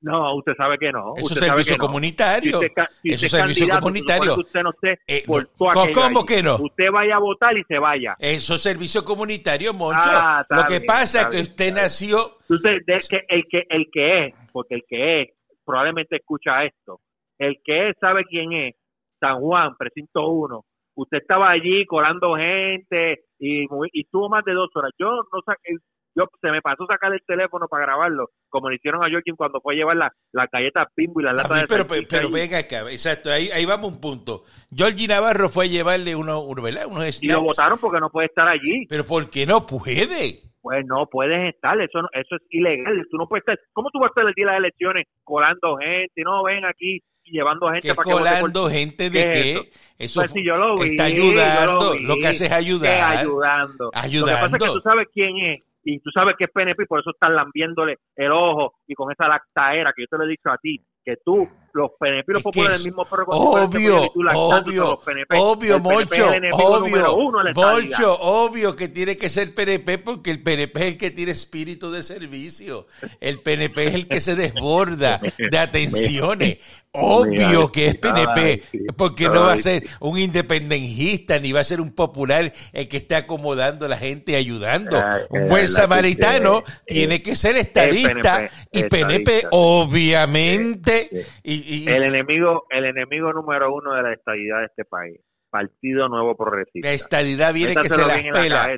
No, 0.00 0.36
usted 0.36 0.52
sabe 0.56 0.78
que 0.78 0.92
no. 0.92 1.14
Eso 1.16 1.34
es 1.34 1.40
servicio 1.40 1.76
comunitario. 1.76 2.60
eso 2.62 2.86
es 3.02 3.30
servicio 3.30 3.66
comunitario. 3.80 4.36
Usted 4.36 4.62
no 4.62 4.70
esté 4.70 5.00
eh, 5.06 5.24
¿Cómo 5.26 6.24
que 6.24 6.42
no? 6.42 6.56
Usted 6.56 6.90
vaya 6.92 7.16
a 7.16 7.18
votar 7.18 7.56
y 7.56 7.64
se 7.64 7.78
vaya. 7.78 8.14
Eso 8.18 8.54
es 8.54 8.62
servicio 8.62 9.04
comunitario, 9.04 9.72
Moncho. 9.72 10.00
Ah, 10.04 10.46
Lo 10.50 10.64
que 10.64 10.80
pasa 10.82 11.22
es 11.22 11.26
que 11.28 11.40
usted 11.40 11.74
nació... 11.74 12.36
Usted, 12.48 12.82
que, 12.86 13.24
el, 13.28 13.44
que, 13.50 13.64
el 13.68 13.86
que 13.90 14.26
es, 14.26 14.34
porque 14.52 14.74
el 14.76 14.84
que 14.86 15.22
es, 15.22 15.28
probablemente 15.66 16.16
escucha 16.16 16.64
esto. 16.64 17.00
El 17.38 17.56
que 17.62 17.92
sabe 18.00 18.24
quién 18.24 18.52
es, 18.52 18.76
San 19.20 19.40
Juan, 19.40 19.74
precinto 19.76 20.28
1. 20.28 20.64
Usted 20.94 21.18
estaba 21.18 21.50
allí 21.50 21.84
colando 21.84 22.36
gente 22.36 23.24
y, 23.38 23.64
y 23.64 24.00
estuvo 24.00 24.30
más 24.30 24.44
de 24.44 24.54
dos 24.54 24.70
horas. 24.74 24.92
Yo 24.98 25.08
no 25.08 25.42
saqué, 25.44 25.74
yo 26.16 26.24
se 26.40 26.50
me 26.50 26.62
pasó 26.62 26.86
sacar 26.86 27.12
el 27.12 27.20
teléfono 27.26 27.68
para 27.68 27.84
grabarlo, 27.84 28.30
como 28.48 28.70
le 28.70 28.76
hicieron 28.76 29.04
a 29.04 29.10
Joaquín 29.10 29.36
cuando 29.36 29.60
fue 29.60 29.74
a 29.74 29.76
llevar 29.76 29.96
la, 29.96 30.12
la 30.32 30.46
galleta 30.50 30.88
Pimbo 30.94 31.20
y 31.20 31.24
la 31.24 31.34
lata 31.34 31.54
de 31.54 31.66
Pero, 31.66 31.86
pero, 32.08 32.30
venga 32.30 32.58
acá, 32.58 32.90
exacto, 32.90 33.30
ahí, 33.30 33.50
ahí 33.50 33.66
vamos 33.66 33.92
un 33.92 34.00
punto. 34.00 34.44
Georgie 34.74 35.08
Navarro 35.08 35.50
fue 35.50 35.66
a 35.66 35.68
llevarle 35.68 36.16
uno, 36.16 36.40
uno 36.40 36.62
¿verdad? 36.62 36.86
unos 36.86 37.02
snacks. 37.02 37.22
Y 37.22 37.28
lo 37.28 37.42
votaron 37.42 37.78
porque 37.78 38.00
no 38.00 38.08
puede 38.08 38.28
estar 38.28 38.48
allí. 38.48 38.86
Pero 38.88 39.04
¿por 39.04 39.28
qué 39.28 39.44
no 39.44 39.66
puede? 39.66 40.40
Pues 40.66 40.84
no 40.84 41.06
puedes 41.06 41.54
estar, 41.54 41.80
eso 41.80 42.00
eso 42.12 42.34
es 42.34 42.42
ilegal, 42.50 43.06
tú 43.08 43.16
no 43.18 43.28
puedes 43.28 43.42
estar, 43.42 43.56
¿cómo 43.72 43.88
tú 43.92 44.00
vas 44.00 44.08
a 44.08 44.10
estar 44.10 44.26
el 44.26 44.34
día 44.34 44.46
de 44.46 44.50
las 44.50 44.58
elecciones 44.58 45.06
colando 45.22 45.76
gente? 45.76 46.22
No, 46.24 46.42
ven 46.42 46.64
aquí 46.64 47.00
y 47.22 47.30
llevando 47.30 47.70
gente 47.70 47.94
para 47.94 48.10
colando 48.10 48.66
gente 48.68 49.08
de 49.08 49.30
qué? 49.30 49.70
Eso 49.96 50.22
pues 50.22 50.34
yo 50.34 50.56
lo 50.56 50.74
vi, 50.74 50.88
está 50.88 51.04
ayudando, 51.04 51.94
lo, 52.00 52.16
que 52.16 52.26
hace 52.26 52.46
es 52.46 52.52
ayudar. 52.52 53.18
ayudando. 53.18 53.92
Ayudando. 53.94 54.32
Lo 54.32 54.36
que 54.38 54.42
pasa 54.42 54.56
es 54.56 54.62
que 54.64 54.78
tú 54.78 54.80
sabes 54.80 55.06
quién 55.14 55.36
es 55.36 55.62
y 55.84 56.00
tú 56.00 56.10
sabes 56.10 56.34
que 56.36 56.46
es 56.46 56.50
PNP 56.50 56.82
y 56.82 56.86
por 56.86 56.98
eso 56.98 57.10
están 57.10 57.36
lambiéndole 57.36 57.98
el 58.16 58.32
ojo 58.32 58.72
y 58.88 58.94
con 58.94 59.12
esa 59.12 59.28
lactaera 59.28 59.92
que 59.94 60.02
yo 60.02 60.08
te 60.10 60.18
lo 60.18 60.24
he 60.24 60.30
dicho 60.30 60.50
a 60.50 60.58
ti, 60.58 60.80
que 61.04 61.14
tú, 61.24 61.48
los 61.76 61.90
PNP 61.98 62.32
y 62.32 62.32
los 62.32 62.42
populares 62.42 62.78
del 62.78 62.86
mismo 62.86 63.04
perro 63.04 63.26
obvio, 63.28 64.10
obvio, 64.14 64.98
obvio, 65.30 65.78
Moncho, 65.78 66.30
obvio, 66.52 67.34
Moncho, 67.54 68.18
obvio 68.20 68.74
que 68.74 68.88
tiene 68.88 69.16
que 69.16 69.28
ser 69.28 69.54
PNP 69.54 69.98
porque 69.98 70.30
el 70.30 70.42
PNP 70.42 70.80
es 70.80 70.92
el 70.92 70.98
que 70.98 71.10
tiene 71.10 71.32
espíritu 71.32 71.90
de 71.90 72.02
servicio, 72.02 72.86
el 73.20 73.40
PNP 73.40 73.84
es 73.84 73.94
el 73.94 74.08
que 74.08 74.20
se 74.20 74.34
desborda 74.34 75.20
de 75.38 75.58
atenciones, 75.58 76.58
obvio 76.96 77.70
que 77.70 77.88
es 77.88 77.96
PNP, 77.96 78.62
porque 78.96 79.24
no 79.28 79.42
va 79.42 79.52
a 79.52 79.58
ser 79.58 79.86
un 80.00 80.18
independentista 80.18 81.38
ni 81.38 81.52
va 81.52 81.60
a 81.60 81.64
ser 81.64 81.80
un 81.80 81.90
popular 81.90 82.52
el 82.72 82.88
que 82.88 82.96
esté 82.98 83.16
acomodando 83.16 83.86
a 83.86 83.88
la 83.88 83.98
gente 83.98 84.32
y 84.32 84.34
ayudando. 84.36 85.02
Un 85.30 85.48
buen 85.48 85.68
samaritano 85.68 86.64
tiene 86.86 87.22
que 87.22 87.36
ser 87.36 87.56
estadista 87.56 88.48
y 88.72 88.84
PNP 88.84 89.48
obviamente 89.50 91.26
y, 91.42 91.65
el 91.66 92.02
enemigo, 92.02 92.66
el 92.70 92.84
enemigo 92.84 93.32
número 93.32 93.72
uno 93.72 93.94
de 93.94 94.02
la 94.02 94.12
estadidad 94.12 94.60
de 94.60 94.66
este 94.66 94.84
país. 94.84 95.20
Partido 95.48 96.08
Nuevo 96.08 96.36
Progresista. 96.36 96.88
La 96.88 96.94
estadidad 96.94 97.54
viene 97.54 97.74
que 97.76 97.88
se 97.88 98.06
la 98.06 98.16
pela. 98.32 98.76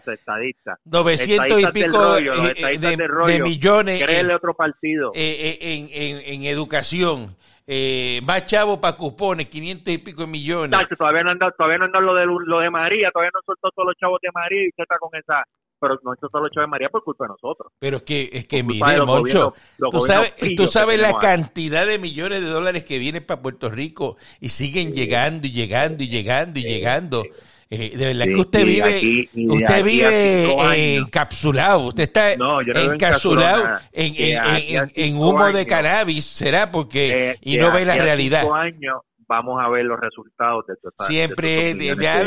900 0.85 1.61
y 1.61 1.67
pico 1.73 2.15
de, 2.15 3.41
millones. 3.43 4.03
Créele 4.03 4.35
otro 4.35 4.55
partido. 4.55 5.13
Eh, 5.15 5.59
eh, 5.61 6.25
en, 6.27 6.45
educación. 6.45 7.35
Eh, 7.67 8.21
más 8.25 8.47
chavo 8.47 8.81
para 8.81 8.97
cupones, 8.97 9.47
500 9.47 9.93
y 9.93 9.99
pico 9.99 10.23
de 10.23 10.29
millones. 10.29 10.79
todavía 10.97 11.23
no 11.23 11.31
han 11.33 11.39
todavía 11.39 11.79
no 11.79 11.85
han 11.85 12.05
lo 12.05 12.15
de, 12.15 12.27
lo 12.27 12.61
de 12.61 12.71
María, 12.71 13.11
todavía 13.11 13.31
no 13.35 13.41
soltó 13.45 13.71
todos 13.75 13.89
los 13.89 13.97
chavos 13.97 14.21
de 14.23 14.31
María 14.33 14.65
y 14.65 14.69
usted 14.69 14.85
está 14.85 14.97
con 14.99 15.11
esa 15.19 15.45
pero 15.81 15.99
no 16.03 16.15
hizo 16.15 16.29
solo 16.29 16.49
de 16.55 16.67
María 16.67 16.89
por 16.89 17.05
culpa 17.05 17.25
de 17.25 17.29
nosotros. 17.29 17.73
Pero 17.79 17.99
es 17.99 18.03
que, 18.03 18.31
es 18.33 18.47
que 18.47 18.63
mire, 18.63 19.01
Moncho, 19.03 19.55
tú 19.91 20.01
sabes, 20.01 20.35
tú 20.57 20.67
sabes 20.67 21.01
la 21.01 21.19
cantidad 21.19 21.87
de 21.87 21.99
millones 21.99 22.41
de 22.41 22.49
dólares 22.49 22.85
que 22.85 22.99
vienen 22.99 23.25
para 23.25 23.43
Puerto 23.43 23.71
Rico 23.71 24.17
y 24.41 24.49
siguen 24.51 24.93
llegando 24.93 25.47
y 25.47 25.53
llegando 25.53 26.03
y 26.03 26.09
llegando 26.09 26.59
y 26.59 26.65
llegando. 26.65 27.23
Eh, 27.71 27.95
de 27.99 28.07
verdad 28.07 28.25
que 28.25 28.37
usted 28.37 28.65
vive, 28.65 29.29
usted 29.35 29.85
vive 29.85 30.97
encapsulado, 30.97 31.89
usted 31.89 32.05
está 32.05 32.33
encapsulado 32.33 33.79
en, 33.93 34.15
en, 34.17 34.93
en, 34.95 35.17
humo 35.19 35.53
de 35.53 35.67
cannabis, 35.67 36.25
será 36.25 36.71
porque 36.71 37.33
eh, 37.33 37.39
y 37.43 37.59
no 37.59 37.71
ve 37.71 37.85
la 37.85 37.97
realidad. 37.97 38.51
Años, 38.55 39.03
vamos 39.29 39.63
a 39.63 39.69
ver 39.69 39.85
los 39.85 40.01
resultados 40.01 40.67
de 40.67 40.75
tu 40.77 40.91
Siempre, 41.05 41.77
ya, 41.97 42.25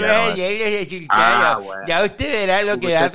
ya 1.88 2.03
usted 2.03 2.31
verá 2.31 2.62
lo 2.63 2.79
que 2.79 2.91
da 2.91 3.12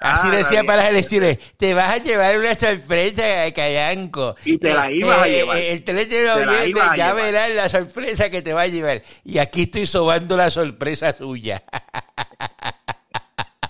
Así 0.00 0.30
decía 0.30 0.64
para 0.64 0.82
las 0.82 0.90
elecciones, 0.90 1.38
te 1.56 1.72
vas 1.72 1.94
a 1.94 1.98
llevar 1.98 2.36
una 2.38 2.54
sorpresa, 2.54 3.22
Cayanco. 3.54 4.34
Y 4.44 4.58
te 4.58 4.74
la 4.74 4.90
ibas 4.90 5.22
a 5.22 5.28
llevar. 5.28 5.56
El 5.56 5.84
3 5.84 6.10
de 6.10 6.26
noviembre 6.26 6.82
ya 6.96 7.14
verás 7.14 7.50
la 7.50 7.68
sorpresa 7.68 8.28
que 8.28 8.42
te 8.42 8.52
va 8.52 8.62
a 8.62 8.66
llevar. 8.66 9.02
Y 9.24 9.38
aquí 9.38 9.62
estoy 9.62 9.86
sobando 9.86 10.36
la 10.36 10.50
sorpresa 10.50 11.12
suya. 11.16 11.62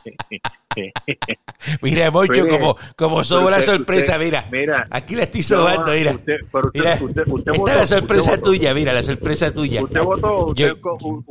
mira, 1.82 2.10
Mocho, 2.10 2.46
como, 2.48 2.76
como 2.96 3.24
sobo 3.24 3.50
la 3.50 3.62
sorpresa, 3.62 4.18
mira, 4.18 4.46
mira. 4.50 4.86
Aquí 4.90 5.14
la 5.14 5.24
estoy 5.24 5.42
sobando, 5.42 5.92
mira. 5.92 6.12
Usted, 6.12 6.36
mira 6.74 6.98
usted, 7.00 7.22
usted, 7.26 7.52
esta 7.52 7.70
es 7.72 7.76
la 7.76 7.86
sorpresa 7.86 8.40
tuya, 8.40 8.74
mira, 8.74 8.92
la 8.92 9.02
sorpresa 9.02 9.52
tuya. 9.52 9.82
¿Usted 9.82 10.02
votó? 10.02 10.46
Usted, 10.46 10.72
o, 10.82 11.24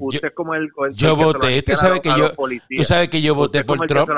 usted 0.00 0.32
como 0.34 0.54
el, 0.54 0.70
Yo 0.94 1.16
voté, 1.16 1.62
tú 1.62 1.76
sabes 1.76 2.00
que 2.00 2.10
yo, 2.16 2.32
tú 2.76 2.84
sabes 2.84 3.08
que 3.08 3.20
yo 3.20 3.34
voté 3.34 3.64
por 3.64 3.86
Trump. 3.86 4.10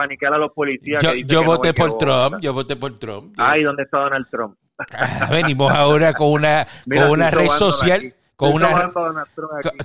Yo, 0.82 1.14
yo 1.14 1.44
voté 1.44 1.74
por 1.74 1.98
Trump, 1.98 2.40
yo 2.40 2.52
voté 2.52 2.76
por 2.76 2.98
Trump. 2.98 3.34
Ah, 3.38 3.58
¿y 3.58 3.62
dónde 3.62 3.82
está 3.82 3.98
Donald 3.98 4.28
Trump? 4.30 4.56
Ah, 4.92 5.28
venimos 5.30 5.70
ahora 5.72 6.12
con 6.12 6.32
una, 6.32 6.66
con 6.88 7.10
una 7.10 7.30
red 7.30 7.48
social 7.48 8.14
con 8.36 8.54
una, 8.54 8.90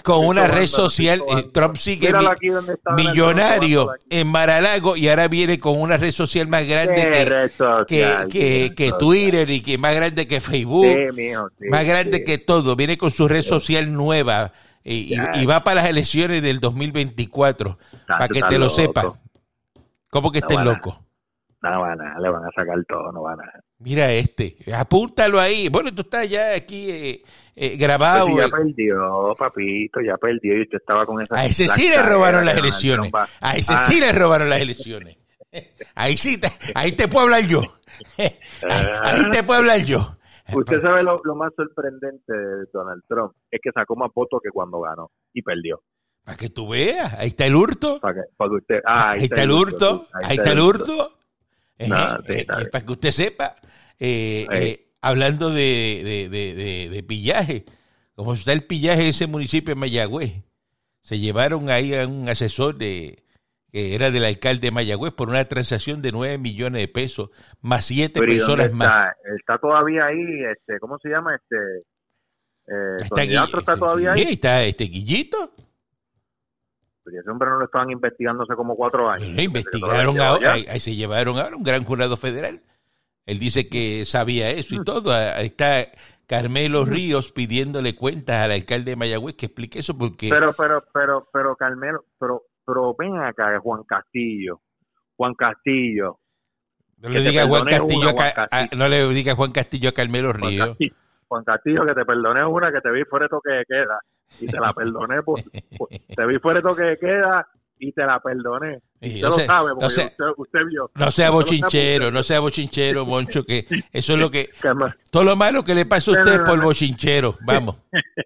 con 0.04 0.25
una 0.25 0.48
red 0.48 0.68
social. 0.68 1.22
Eh, 1.30 1.50
Trump 1.54 1.75
sigue 1.75 2.12
millonario 2.96 3.92
en 4.10 4.27
Maralago 4.27 4.96
y 4.96 5.08
ahora 5.10 5.27
viene 5.27 5.60
con 5.60 5.80
una 5.80 5.98
red 5.98 6.12
social 6.12 6.48
más 6.48 6.66
grande 6.68 7.50
que, 7.88 8.74
que, 8.75 8.92
Twitter 8.98 9.50
y 9.50 9.62
que 9.62 9.77
más 9.77 9.94
grande 9.94 10.27
que 10.27 10.42
Facebook, 10.42 10.86
más 11.70 11.86
grande 11.86 12.24
que 12.24 12.38
todo. 12.38 12.75
Viene 12.75 12.98
con 12.98 13.12
su 13.12 13.27
red 13.27 13.44
social 13.44 13.92
nueva 13.92 14.54
y, 14.84 15.46
va 15.46 15.63
para 15.63 15.82
las 15.82 15.88
elecciones 15.88 16.42
del 16.42 16.60
2024, 16.60 17.77
para 18.08 18.27
que 18.27 18.42
te 18.42 18.58
lo 18.58 18.70
sepas. 18.70 19.08
¿Cómo 20.10 20.32
que 20.32 20.39
estés 20.39 20.60
loco? 20.60 21.04
No 21.62 21.82
van 21.82 22.00
a, 22.00 22.20
le 22.20 22.30
van 22.30 22.46
a 22.46 22.51
sacar 22.56 22.77
todo, 22.88 23.12
no 23.12 23.22
van 23.24 23.39
a. 23.42 23.67
Mira 23.80 24.12
este, 24.12 24.58
apúntalo 24.74 25.40
ahí. 25.40 25.70
Bueno, 25.70 25.94
tú 25.94 26.02
estás 26.02 26.28
ya 26.28 26.56
aquí 26.56 26.90
eh, 26.90 27.24
eh, 27.56 27.78
grabado. 27.78 28.28
ya 28.36 28.48
perdió, 28.50 29.36
papito, 29.38 30.00
ya 30.02 30.18
perdió 30.18 30.58
y 30.58 30.64
usted 30.64 30.78
estaba 30.78 31.06
con 31.06 31.22
esa. 31.22 31.38
A 31.38 31.46
ese 31.46 31.68
sí 31.68 31.88
le 31.88 32.02
robaron 32.02 32.46
las 32.46 32.58
elecciones. 32.58 33.12
A 33.14 33.56
ese 33.56 33.78
sí 33.78 34.00
le 34.00 34.12
robaron 34.12 34.50
las 34.50 34.62
elecciones. 34.62 35.18
Ahí 35.96 36.18
sí, 36.18 36.40
te, 36.40 36.50
ahí 36.74 36.92
te 36.94 37.08
puedo 37.08 37.26
hablar 37.26 37.46
yo. 37.48 37.62
Ahí, 39.02 39.24
te 39.32 39.44
puedo 39.44 39.60
hablar 39.60 39.84
yo. 39.84 40.18
Usted 40.54 40.82
sabe 40.82 41.02
lo, 41.04 41.20
más 41.36 41.52
sorprendente 41.56 42.32
de 42.32 42.66
Donald 42.72 43.02
Trump 43.08 43.34
es 43.50 43.60
que 43.62 43.72
sacó 43.72 43.96
más 43.96 44.12
votos 44.14 44.40
que 44.44 44.50
cuando 44.52 44.82
ganó 44.82 45.12
y 45.34 45.42
perdió. 45.42 45.82
Para 46.24 46.38
que 46.38 46.50
tú 46.50 46.70
veas, 46.70 47.14
ahí 47.16 47.30
está 47.30 47.46
el 47.46 47.56
hurto. 47.56 48.00
Para 48.00 48.14
que, 48.14 48.56
usted, 48.56 48.82
ah, 48.86 49.12
ahí, 49.14 49.24
está, 49.24 49.44
el 49.44 49.52
hurto, 49.52 50.08
ahí 50.14 50.38
está 50.38 50.52
el 50.52 50.60
hurto. 50.60 51.14
Eh, 51.80 51.90
eh, 52.28 52.46
para 52.72 52.86
que 52.86 52.92
usted 52.92 53.12
sepa, 53.12 53.56
eh, 54.00 54.88
hablando 55.01 55.50
de, 55.50 56.30
de, 56.30 56.89
de, 56.89 57.04
pillaje, 57.04 57.66
como 58.16 58.34
está 58.34 58.54
el 58.54 58.63
pillaje 58.63 59.01
en 59.01 59.08
ese 59.08 59.27
municipio 59.27 59.74
de 59.74 59.80
Mayagüez, 59.80 60.44
se 61.01 61.20
llevaron 61.20 61.70
ahí 61.70 61.94
a 61.94 62.08
un 62.08 62.27
asesor 62.27 62.75
de 62.75 63.24
que 63.72 63.96
era 63.96 64.12
del 64.12 64.24
alcalde 64.24 64.68
de 64.68 64.72
Mayagüez 64.72 65.13
por 65.13 65.30
una 65.30 65.46
transacción 65.46 66.01
de 66.01 66.12
9 66.12 66.38
millones 66.38 66.82
de 66.82 66.88
pesos, 66.88 67.30
más 67.62 67.86
siete 67.86 68.20
personas 68.20 68.72
más. 68.72 69.13
Está 69.38 69.58
todavía 69.58 70.06
ahí, 70.06 70.44
este, 70.51 70.80
¿cómo 70.80 70.98
se 71.00 71.10
llama? 71.10 71.36
este 71.36 71.58
está, 73.00 73.24
está 73.24 73.77
todavía 73.77 74.13
ahí. 74.13 74.22
está 74.24 74.63
este 74.63 74.86
Guillito. 74.86 75.51
Porque 77.04 77.20
ese 77.20 77.30
hombre 77.30 77.50
no 77.50 77.60
lo 77.60 77.66
estaban 77.66 77.89
investigando 77.89 78.44
hace 78.44 78.56
como 78.56 78.75
cuatro 78.75 79.10
años. 79.10 79.42
investigaron 79.42 80.20
ahora, 80.20 80.54
ahí, 80.54 80.80
se 80.80 80.94
llevaron 80.96 81.38
ahora 81.38 81.56
un 81.56 81.63
gran 81.63 81.84
jurado 81.84 82.18
federal. 82.18 82.62
Él 83.28 83.40
dice 83.40 83.68
que 83.68 84.06
sabía 84.06 84.50
eso 84.50 84.76
y 84.76 84.84
todo. 84.84 85.12
Ahí 85.12 85.48
está 85.48 85.86
Carmelo 86.26 86.86
Ríos 86.86 87.34
pidiéndole 87.34 87.94
cuentas 87.94 88.38
al 88.38 88.52
alcalde 88.52 88.92
de 88.92 88.96
Mayagüez 88.96 89.36
que 89.36 89.48
explique 89.48 89.80
eso 89.80 89.98
porque... 89.98 90.30
Pero, 90.30 90.54
pero, 90.54 90.84
pero, 90.94 91.28
pero, 91.32 91.56
Carmelo, 91.58 92.06
pero, 92.18 92.44
pero 92.66 92.96
ven 92.98 93.18
acá, 93.18 93.60
Juan 93.60 93.84
Castillo. 93.84 94.62
Juan 95.18 95.34
Castillo. 95.36 96.20
No 97.00 97.10
le 97.10 97.22
diga 97.22 97.46
Juan 97.46 97.66
Castillo, 97.66 98.16
a, 98.18 98.76
no 98.76 98.88
le 98.88 99.08
diga 99.10 99.36
Juan 99.36 99.52
Castillo 99.52 99.90
a 99.90 99.94
Carmelo 99.94 100.32
Ríos. 100.32 100.78
Juan 101.28 101.44
Castillo, 101.44 101.86
que 101.86 101.94
te 101.94 102.06
perdone 102.06 102.46
una 102.46 102.72
que 102.72 102.80
te 102.80 102.90
vi 102.92 103.04
fuera 103.04 103.26
de 103.26 103.30
toque 103.30 103.52
de 103.52 103.66
queda 103.66 104.00
y 104.40 104.48
te 104.48 104.58
la 104.58 104.72
perdoné, 104.74 105.22
pues, 105.22 105.44
te 106.16 106.26
vi 106.26 106.40
fuera 106.40 106.62
de 106.62 106.68
toque 106.68 106.84
de 106.84 106.98
queda 106.98 107.48
y 107.80 107.92
te 107.92 108.06
la 108.06 108.20
perdoné. 108.20 108.80
usted 109.02 109.22
lo 109.22 109.32
sabe, 109.32 109.72
porque 109.74 109.88
usted, 110.38 110.60
vio. 110.68 110.90
No 110.96 111.12
sea 111.12 111.30
bochinchero, 111.30 112.12
no 112.12 112.24
sea 112.24 112.40
bochinchero, 112.40 113.06
Moncho, 113.06 113.44
que 113.44 113.66
eso 113.92 114.14
es 114.14 114.20
lo 114.20 114.30
que... 114.30 114.50
todo 115.12 115.24
lo 115.24 115.36
malo 115.36 115.64
que 115.64 115.76
le 115.76 115.86
pasa 115.86 116.12
a 116.12 116.14
usted 116.16 116.34
es 116.34 116.40
por 116.40 116.62
bochinchero, 116.62 117.36
vamos. 117.46 117.78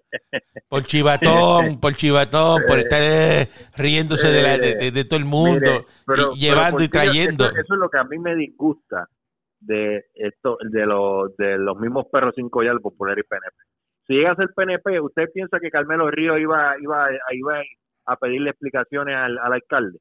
Por 0.68 0.84
chivatón, 0.84 1.78
por 1.82 1.94
chivatón, 1.94 2.62
por 2.66 2.78
estar 2.78 3.02
eh, 3.02 3.46
riéndose 3.76 4.28
de, 4.28 4.90
de, 4.90 5.04
todo 5.04 5.18
el 5.18 5.26
mundo, 5.26 5.84
y 6.34 6.40
llevando 6.40 6.82
y 6.82 6.88
trayendo. 6.88 7.44
Eso, 7.44 7.60
es 7.60 7.78
lo 7.78 7.90
que 7.90 7.98
a 7.98 8.04
mí 8.04 8.18
me 8.18 8.34
disgusta 8.34 9.06
de 9.60 10.06
esto 10.14 10.56
de 10.70 10.86
los 10.86 11.36
de 11.36 11.58
los 11.58 11.78
mismos 11.78 12.06
perros 12.10 12.34
sin 12.36 12.48
collar 12.48 12.80
popular 12.80 13.18
y 13.18 13.22
PNP. 13.22 13.54
Si 14.06 14.14
llega 14.14 14.32
a 14.32 14.36
ser 14.36 14.48
PNP, 14.54 14.98
¿usted 15.00 15.30
piensa 15.34 15.60
que 15.60 15.70
Carmelo 15.70 16.10
Río 16.10 16.38
iba 16.38 16.74
iba 16.80 17.08
iba 17.32 17.62
a 18.06 18.16
pedirle 18.16 18.50
explicaciones 18.50 19.16
al, 19.16 19.38
alcalde? 19.38 19.98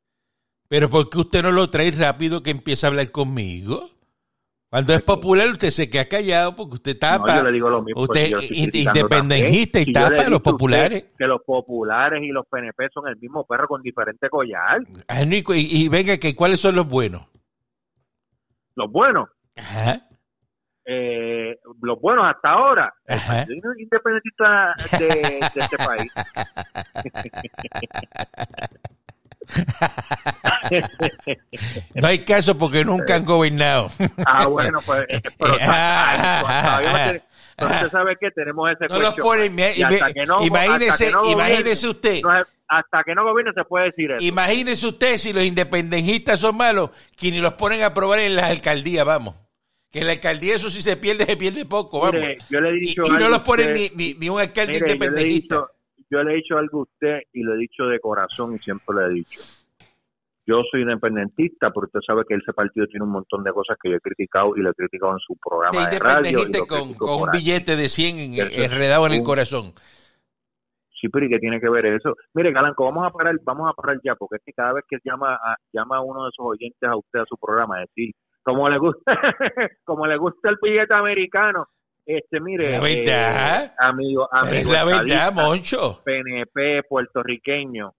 Pero 0.68 0.90
¿por 0.90 1.10
qué 1.10 1.20
usted 1.20 1.44
no 1.44 1.52
lo 1.52 1.70
trae 1.70 1.92
rápido 1.92 2.42
que 2.42 2.52
empieza 2.52 2.88
a 2.88 2.90
hablar 2.90 3.12
conmigo? 3.12 3.90
Cuando 4.70 4.94
es 4.94 5.02
popular 5.02 5.50
usted 5.50 5.70
se 5.70 5.90
queda 5.90 6.08
callado 6.08 6.56
porque 6.56 6.76
usted 6.76 6.98
tapa. 6.98 7.40
yo 7.40 7.44
le 7.44 7.52
digo 7.52 7.70
lo 7.70 7.82
mismo, 7.82 8.04
usted 8.04 8.32
independentista 8.52 9.82
y 9.82 9.92
tapa 9.92 10.28
a 10.28 10.30
los 10.30 10.40
populares. 10.40 11.10
Que 11.18 11.28
los 11.28 11.42
populares 11.44 12.24
y 12.24 12.30
los 12.30 12.48
PNP 12.48 12.88
son 12.94 13.10
el 13.10 13.18
mismo 13.18 13.46
perro 13.46 13.68
con 13.68 13.82
diferente 13.82 14.30
collar. 14.30 14.80
y, 15.28 15.84
y, 15.84 15.90
venga, 15.90 16.18
que 16.18 16.34
¿cuáles 16.38 16.62
son 16.62 16.76
los 16.76 16.88
buenos? 16.88 17.28
Los 18.76 18.90
buenos. 18.90 19.30
Eh, 20.94 21.58
los 21.82 22.02
buenos 22.02 22.26
hasta 22.28 22.50
ahora, 22.50 22.94
el 23.08 23.62
independentista 23.80 24.76
de, 25.00 25.40
este 25.56 25.78
país. 25.78 26.12
no 31.96 32.10
hay 32.10 32.20
caso 32.20 32.58
porque 32.58 32.84
nunca 32.84 33.16
han 33.16 33.24
gobernado. 33.24 33.88
ah, 34.26 34.48
bueno, 34.48 34.80
pues. 34.86 35.06
Eh, 35.08 35.22
pero, 35.40 35.54
usted 37.74 37.90
sabe 37.90 38.18
que 38.20 38.32
tenemos 38.32 38.70
ese 38.72 38.88
no 38.88 39.00
los 39.00 39.16
ponen, 39.16 39.58
imagínese, 40.42 41.14
imagínese 41.26 41.88
usted. 41.88 42.20
hasta 42.68 43.04
que 43.06 43.16
no 43.16 43.24
gobierne 43.24 43.54
se 43.54 43.64
puede 43.64 43.86
decir 43.86 44.12
eso. 44.12 44.26
Imagínese 44.26 44.88
usted 44.88 45.18
si 45.18 45.32
los 45.32 45.46
independentistas 45.46 46.42
son 46.42 46.58
malos, 46.58 46.90
que 47.16 47.32
ni 47.32 47.40
los 47.40 47.54
ponen 47.54 47.82
a 47.82 47.94
probar 47.94 48.20
en 48.20 48.36
las 48.36 48.52
alcaldías, 48.52 49.06
vamos. 49.06 49.36
Que 49.92 50.06
la 50.06 50.14
alcaldía 50.14 50.56
eso 50.56 50.70
si 50.70 50.82
se 50.82 50.96
pierde, 50.96 51.26
se 51.26 51.36
pierde 51.36 51.66
poco, 51.66 52.00
vamos. 52.00 52.22
yo 52.50 52.62
le 52.62 52.70
he 52.70 52.74
dicho 52.74 53.04
y, 53.06 53.10
no 53.12 53.28
los 53.28 53.42
ponen 53.42 53.74
ni, 53.74 54.14
ni, 54.14 54.30
un 54.30 54.40
alcalde 54.40 54.78
independentista. 54.78 55.68
Yo 56.10 56.24
le, 56.24 56.34
he 56.34 56.36
dicho, 56.38 56.58
algo 56.58 56.80
a 56.80 56.84
usted 56.84 57.20
y 57.34 57.44
lo 57.44 57.56
he 57.56 57.58
dicho 57.58 57.84
de 57.86 58.00
corazón 58.00 58.56
y 58.56 58.60
siempre 58.60 58.96
lo 58.96 59.06
he 59.06 59.14
dicho. 59.14 59.42
Yo 60.46 60.62
soy 60.70 60.82
independentista, 60.82 61.72
pero 61.72 61.86
usted 61.86 62.00
sabe 62.06 62.24
que 62.28 62.36
ese 62.36 62.52
partido 62.54 62.88
tiene 62.88 63.06
un 63.06 63.12
montón 63.12 63.44
de 63.44 63.52
cosas 63.52 63.78
que 63.82 63.90
yo 63.90 63.98
he 63.98 64.00
criticado 64.00 64.54
y 64.56 64.62
lo 64.62 64.72
he 64.72 64.74
criticado 64.74 65.14
en 65.14 65.20
su 65.20 65.38
programa 65.38 65.88
de, 65.88 66.00
radio. 66.00 66.40
con, 66.68 66.94
con 66.96 67.24
un 67.24 67.30
billete 67.32 67.76
de 67.76 67.88
100 67.90 68.34
enredado 68.34 69.08
en 69.08 69.14
el 69.14 69.24
corazón. 69.24 69.74
Sí, 71.02 71.10
pero 71.10 71.26
¿y 71.26 71.30
qué 71.30 71.40
tiene 71.40 71.60
que 71.60 71.70
ver 71.70 71.86
eso? 71.88 72.16
Mire, 72.34 72.52
Galanco, 72.52 72.86
vamos 72.86 73.08
a 73.08 73.10
parar, 73.10 73.36
vamos 73.44 73.68
a 73.68 73.74
parar 73.74 74.00
ya, 74.04 74.16
porque 74.16 74.36
es 74.36 74.44
que 74.46 74.54
cada 74.54 74.74
vez 74.74 74.86
que 74.88 74.98
llama 75.04 75.34
a, 75.34 75.56
llama 75.74 75.98
a 75.98 76.02
uno 76.02 76.24
de 76.24 76.30
esos 76.30 76.46
oyentes 76.46 76.88
a 76.88 76.96
usted 76.96 77.20
a 77.22 77.26
su 77.26 77.38
programa, 77.38 77.78
a 77.78 77.82
decir, 77.82 78.14
como 78.44 78.70
le 78.70 78.78
gusta, 78.78 79.14
como 79.84 80.06
le 80.08 80.18
gusta 80.18 80.50
el 80.50 80.58
billete 80.62 80.94
americano. 80.94 81.68
Este, 82.06 82.40
mire, 82.40 82.72
la 82.72 82.80
verdad, 82.82 83.66
eh, 83.66 83.72
amigo, 83.78 84.28
amigo, 84.32 84.74
la 84.74 84.84
verdad, 84.84 85.34
Moncho. 85.34 86.02
PNP 86.04 86.84
puertorriqueño, 86.90 87.94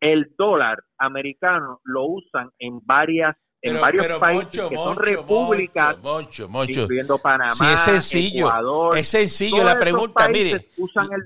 el 0.00 0.34
dólar 0.38 0.82
americano 0.98 1.80
lo 1.84 2.04
usan 2.04 2.50
en 2.58 2.80
varias 2.84 3.36
en 3.62 3.80
varios 3.80 4.06
países 4.18 4.68
que 4.68 4.74
son 4.74 4.96
repúblicas, 4.96 6.00
Moncho, 6.00 6.48
Moncho, 6.48 6.82
incluyendo 6.82 7.18
Panamá, 7.18 7.54
si 7.54 7.64
es 7.66 7.80
sencillo, 7.80 8.46
Ecuador, 8.46 8.96
es 8.96 9.08
sencillo 9.08 9.62
la 9.62 9.78
pregunta, 9.78 10.28
mire, 10.28 10.70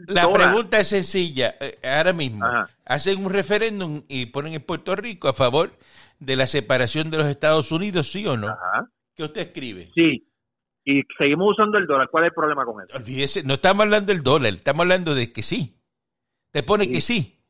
la 0.08 0.32
pregunta 0.32 0.80
es 0.80 0.88
sencilla, 0.88 1.54
eh, 1.60 1.78
ahora 1.84 2.12
mismo, 2.12 2.44
hacen 2.84 3.24
un 3.24 3.32
referéndum 3.32 4.02
y 4.08 4.26
ponen 4.26 4.54
en 4.54 4.62
Puerto 4.62 4.96
Rico 4.96 5.28
a 5.28 5.32
favor 5.32 5.70
de 6.18 6.36
la 6.36 6.46
separación 6.46 7.10
de 7.10 7.18
los 7.18 7.26
Estados 7.26 7.72
Unidos, 7.72 8.10
¿sí 8.10 8.26
o 8.26 8.36
no? 8.36 8.48
Ajá. 8.48 8.88
¿Qué 9.14 9.22
usted 9.22 9.42
escribe? 9.42 9.90
Sí. 9.94 10.26
Y 10.84 11.02
seguimos 11.18 11.52
usando 11.52 11.78
el 11.78 11.86
dólar. 11.86 12.08
¿Cuál 12.10 12.24
es 12.24 12.28
el 12.28 12.34
problema 12.34 12.64
con 12.64 12.82
eso? 12.82 12.96
Olvídese, 12.96 13.42
no 13.42 13.54
estamos 13.54 13.84
hablando 13.84 14.12
del 14.12 14.22
dólar, 14.22 14.52
estamos 14.52 14.82
hablando 14.82 15.14
de 15.14 15.32
que 15.32 15.42
sí. 15.42 15.80
Te 16.50 16.62
pone 16.62 16.88
que 16.88 17.00
sí. 17.00 17.40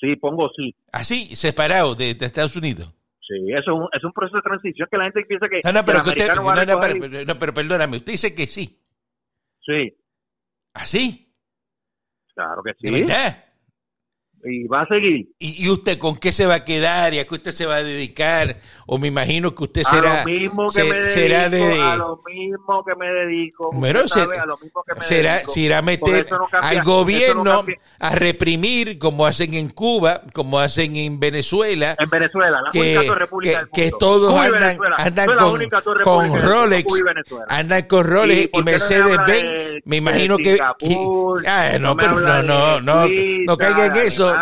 Sí, 0.00 0.16
pongo 0.16 0.50
sí. 0.54 0.74
Así, 0.92 1.34
separado 1.36 1.94
de, 1.94 2.10
Estados 2.10 2.56
Unidos. 2.56 2.92
Sí, 3.20 3.34
eso 3.52 3.60
es 3.60 3.68
un, 3.68 3.88
es 3.92 4.04
un 4.04 4.12
proceso 4.12 4.36
de 4.36 4.42
transición 4.42 4.88
que 4.90 4.98
la 4.98 5.04
gente 5.04 5.24
piensa 5.24 5.48
que. 5.48 5.60
No, 5.64 5.72
no, 5.72 5.84
pero, 5.84 6.02
no, 7.24 7.38
pero, 7.38 7.54
perdóname, 7.54 7.96
usted 7.96 8.12
dice 8.12 8.34
que 8.34 8.46
sí. 8.46 8.82
Sí. 9.60 9.96
¿Así? 10.74 11.32
Claro 12.34 12.62
que 12.62 12.72
sí. 12.74 12.90
¿De 12.90 13.00
verdad? 13.00 13.43
Y 14.44 14.66
va 14.66 14.82
a 14.82 14.86
seguir. 14.86 15.28
¿Y, 15.38 15.68
usted 15.68 15.98
con 15.98 16.16
qué 16.16 16.30
se 16.32 16.46
va 16.46 16.56
a 16.56 16.64
quedar 16.64 17.14
y 17.14 17.18
a 17.18 17.26
qué 17.26 17.34
usted 17.34 17.52
se 17.52 17.66
va 17.66 17.76
a 17.76 17.82
dedicar? 17.82 18.56
O 18.86 18.98
me 18.98 19.08
imagino 19.08 19.54
que 19.54 19.64
usted 19.64 19.82
será, 19.82 20.22
a 20.22 20.24
lo 20.24 20.30
mismo 20.30 20.70
que 20.70 20.84
me 20.84 20.94
dedico, 20.94 21.12
será 21.12 21.48
de... 21.48 21.80
A 21.80 21.96
lo 21.96 22.22
mismo 22.26 22.84
que 22.84 22.94
me 22.94 23.06
dedico. 23.06 23.70
Bueno, 23.72 24.06
sabe, 24.06 24.38
a 24.38 24.44
lo 24.44 24.58
mismo 24.58 24.84
que 24.86 24.94
me 24.94 25.00
será, 25.06 25.34
dedico. 25.36 25.52
se 25.52 25.60
irá 25.60 25.78
a 25.78 25.82
meter 25.82 26.26
al 26.52 26.82
gobierno 26.82 27.64
a 27.98 28.14
reprimir 28.14 28.98
como 28.98 29.26
hacen 29.26 29.54
en 29.54 29.70
Cuba, 29.70 30.22
como 30.34 30.58
hacen 30.58 30.96
en 30.96 31.18
Venezuela. 31.18 31.96
En 31.98 32.10
Venezuela, 32.10 32.60
la 32.60 32.70
que, 32.70 32.98
única 32.98 33.14
república 33.14 33.68
que, 33.72 33.84
que 33.84 33.90
todos 33.98 34.36
andan, 34.38 34.78
andan 34.98 35.36
con, 35.36 35.60
con 36.02 36.42
Rolex, 36.42 37.02
andan 37.48 37.82
con 37.82 38.04
Rolex 38.04 38.50
y, 38.52 38.62
Mercedes 38.62 39.18
Benz. 39.26 39.82
Me 39.86 39.96
imagino 39.96 40.36
que, 40.36 40.58
ah, 40.60 41.78
no, 41.80 41.96
pero 41.96 42.20
no, 42.20 42.42
no, 42.42 42.80
no, 42.80 43.06
no 43.46 43.56
caiga 43.56 43.86
en 43.86 43.96
eso 43.96 44.33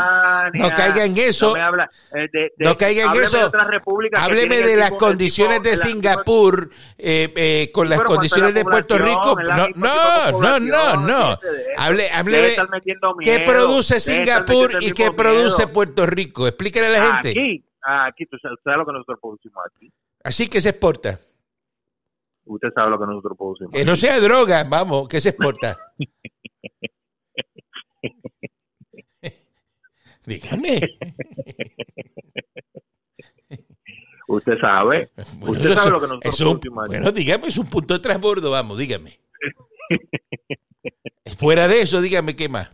no 0.55 0.71
caiga 0.71 1.05
en 1.05 1.17
eso. 1.17 1.49
No, 1.49 1.55
me 1.55 1.63
habla, 1.63 1.91
eh, 2.15 2.29
de, 2.33 2.53
no 2.59 2.77
caiga 2.77 3.07
en 3.07 3.23
eso. 3.23 3.51
De 3.51 4.11
hábleme 4.15 4.63
de 4.63 4.77
las 4.77 4.93
condiciones 4.95 5.63
de 5.63 5.77
Singapur 5.77 6.71
eh, 6.99 7.33
eh, 7.37 7.71
con 7.73 7.89
las 7.89 8.03
condiciones 8.03 8.55
de 8.55 8.65
Puerto 8.65 8.99
Rico. 8.99 9.37
No, 9.43 9.69
no, 9.75 10.41
no, 10.41 10.61
no, 10.61 10.97
no. 10.97 11.39
Hable, 11.77 12.11
hable 12.11 12.57
qué 13.23 13.41
produce 13.47 14.01
Singapur 14.01 14.83
y 14.83 14.93
qué 14.93 15.13
produce 15.13 15.67
Puerto 15.69 16.07
Rico. 16.07 16.47
Explíquele 16.47 16.89
a 16.89 16.91
la 16.91 17.13
gente. 17.13 17.31
Aquí, 17.31 17.65
aquí, 17.83 18.27
tú 18.27 18.37
sabes 18.39 18.79
lo 18.79 18.87
que 18.87 18.93
nosotros 18.93 19.19
producimos 19.21 19.63
aquí. 19.75 19.93
Así 20.25 20.49
que 20.49 20.61
se 20.61 20.71
exporta. 20.71 21.19
Usted 22.45 22.69
sabe 22.75 22.91
lo 22.91 22.99
que 22.99 23.07
nosotros 23.07 23.37
producimos. 23.39 23.73
Que 23.73 23.85
no 23.85 23.97
sea 23.97 24.19
droga, 24.21 24.65
vamos, 24.65 25.09
que 25.09 25.21
se 25.21 25.31
exporta. 25.31 25.79
Dígame. 30.27 30.81
Usted 34.29 34.59
sabe. 34.61 35.11
usted 35.41 35.75
sabe 35.75 35.91
lo 35.91 36.01
que 36.01 36.07
nosotros 36.07 36.35
es 36.35 36.41
un, 36.41 36.61
Bueno, 36.87 37.13
dígame, 37.13 37.49
es 37.49 37.59
un 37.59 37.69
punto 37.69 37.93
de 37.95 38.01
transbordo, 38.01 38.51
vamos, 38.51 38.79
dígame. 38.79 39.19
Fuera 41.37 41.69
de 41.69 41.83
eso, 41.83 42.01
dígame 42.01 42.35
qué 42.35 42.49
más. 42.49 42.73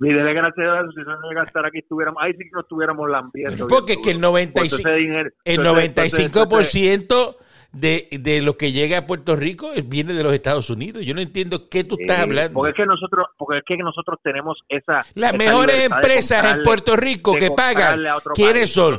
Mire, 0.00 0.34
gracias 0.34 0.68
a 0.68 0.82
Dios, 0.82 0.94
si 0.94 1.00
no 1.02 1.16
llega 1.28 1.42
a 1.42 1.44
estar 1.44 1.64
aquí, 1.64 1.78
estuviéramos, 1.78 2.22
ahí 2.22 2.32
sí 2.32 2.40
que 2.40 2.50
no 2.52 2.60
estuviéramos 2.60 3.08
lambiendo. 3.08 3.66
porque 3.68 3.92
es 3.92 3.98
que 4.00 4.10
el 4.10 4.20
95%, 4.20 5.32
el 5.44 5.60
95% 5.60 7.36
de, 7.72 8.08
de 8.12 8.42
lo 8.42 8.56
que 8.56 8.72
llega 8.72 8.98
a 8.98 9.06
Puerto 9.06 9.34
Rico 9.34 9.70
viene 9.86 10.12
de 10.12 10.22
los 10.22 10.34
Estados 10.34 10.68
Unidos. 10.70 11.04
Yo 11.04 11.14
no 11.14 11.20
entiendo 11.20 11.68
qué 11.68 11.84
tú 11.84 11.96
estás 11.98 12.20
hablando. 12.20 12.54
Porque 12.54 12.70
es 12.70 12.76
que 12.76 12.86
nosotros, 12.86 13.26
porque 13.38 13.58
es 13.58 13.64
que 13.66 13.76
nosotros 13.78 14.18
tenemos 14.22 14.60
esa 14.68 15.00
las 15.14 15.34
mejores 15.34 15.84
empresas 15.84 16.54
en 16.54 16.62
Puerto 16.62 16.96
Rico 16.96 17.34
que 17.34 17.50
pagan. 17.50 18.00
¿Quiénes 18.34 18.72
son? 18.72 18.98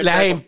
Las, 0.00 0.22
em, 0.22 0.42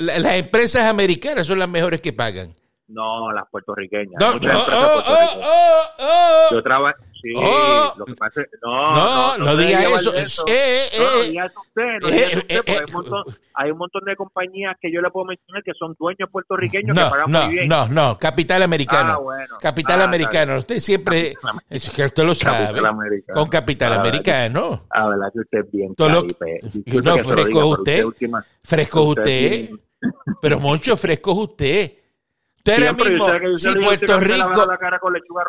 las 0.00 0.34
empresas 0.34 0.84
americanas 0.84 1.46
son 1.46 1.58
las 1.58 1.68
mejores 1.68 2.00
que 2.00 2.12
pagan. 2.12 2.52
No, 2.88 3.32
las 3.32 3.48
puertorriqueñas. 3.48 4.18
No, 4.18 4.34
no, 4.34 4.58
oh, 4.58 5.02
oh, 5.06 5.82
oh, 6.00 6.48
Yo 6.50 6.62
trabajo 6.62 6.98
Sí, 7.22 7.32
oh. 7.36 7.94
lo 7.98 8.04
que 8.06 8.14
pasa 8.14 8.40
no, 8.62 8.94
no, 8.94 9.38
no, 9.38 9.44
no, 9.44 9.56
diga 9.56 9.82
eso. 9.82 10.14
eso. 10.14 10.44
Eh, 10.48 10.86
eh, 10.92 10.98
no, 10.98 11.22
diga 11.22 11.46
eso 11.46 11.60
usted, 11.60 11.98
no 12.00 12.08
diga 12.08 12.26
eso 12.28 12.38
usted, 12.38 12.56
porque 12.58 12.72
hay, 12.72 12.84
un 12.84 12.92
montón, 12.92 13.24
hay 13.54 13.70
un 13.70 13.78
montón 13.78 14.04
de 14.04 14.16
compañías 14.16 14.76
que 14.80 14.92
yo 14.92 15.00
le 15.00 15.10
puedo 15.10 15.26
mencionar 15.26 15.62
que 15.62 15.72
son 15.78 15.94
dueños 15.98 16.30
puertorriqueños 16.30 16.96
que 16.96 17.02
pagan 17.02 17.30
muy 17.30 17.54
bien. 17.54 17.68
No, 17.68 17.88
no, 17.88 18.16
capital 18.18 18.62
americano. 18.62 19.12
Ah, 19.12 19.18
bueno. 19.18 19.56
Capital 19.60 20.00
ah, 20.00 20.04
americano. 20.04 20.58
Usted 20.58 20.78
siempre, 20.78 21.34
es 21.68 21.90
que 21.90 22.04
usted 22.04 22.24
lo 22.24 22.34
sabe, 22.34 22.80
con 23.32 23.48
capital 23.48 23.92
ah, 23.92 24.00
americano. 24.00 24.86
Ah, 24.90 25.08
verdad 25.08 25.30
que 25.32 25.40
usted 25.40 25.58
es 25.58 25.70
bien 25.72 25.94
Todo 25.94 26.08
lo, 26.08 26.22
No, 26.22 27.18
fresco 27.18 27.66
usted, 27.66 28.04
fresco 28.62 29.02
usted, 29.02 29.70
pero 30.40 30.58
mucho 30.58 30.96
fresco 30.96 31.32
usted. 31.32 31.99
Usted 32.62 32.94
mismo, 32.94 33.26
si 33.56 33.74
Puerto 33.74 34.20
Rico, 34.20 34.68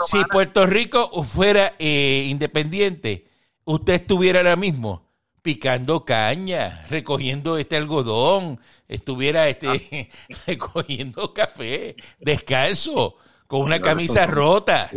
si 0.07 0.23
Puerto 0.25 0.65
Rico 0.65 1.23
fuera 1.23 1.73
eh, 1.77 2.25
independiente, 2.29 3.27
usted 3.65 3.95
estuviera 3.95 4.39
ahora 4.39 4.55
mismo 4.55 5.11
picando 5.41 6.05
caña, 6.05 6.85
recogiendo 6.89 7.57
este 7.57 7.75
algodón, 7.75 8.61
estuviera 8.87 9.49
este 9.49 9.67
ah. 9.67 10.37
recogiendo 10.47 11.33
café, 11.33 11.97
descalzo, 12.19 13.17
con 13.45 13.61
una 13.61 13.81
camisa 13.81 14.25
rota. 14.25 14.89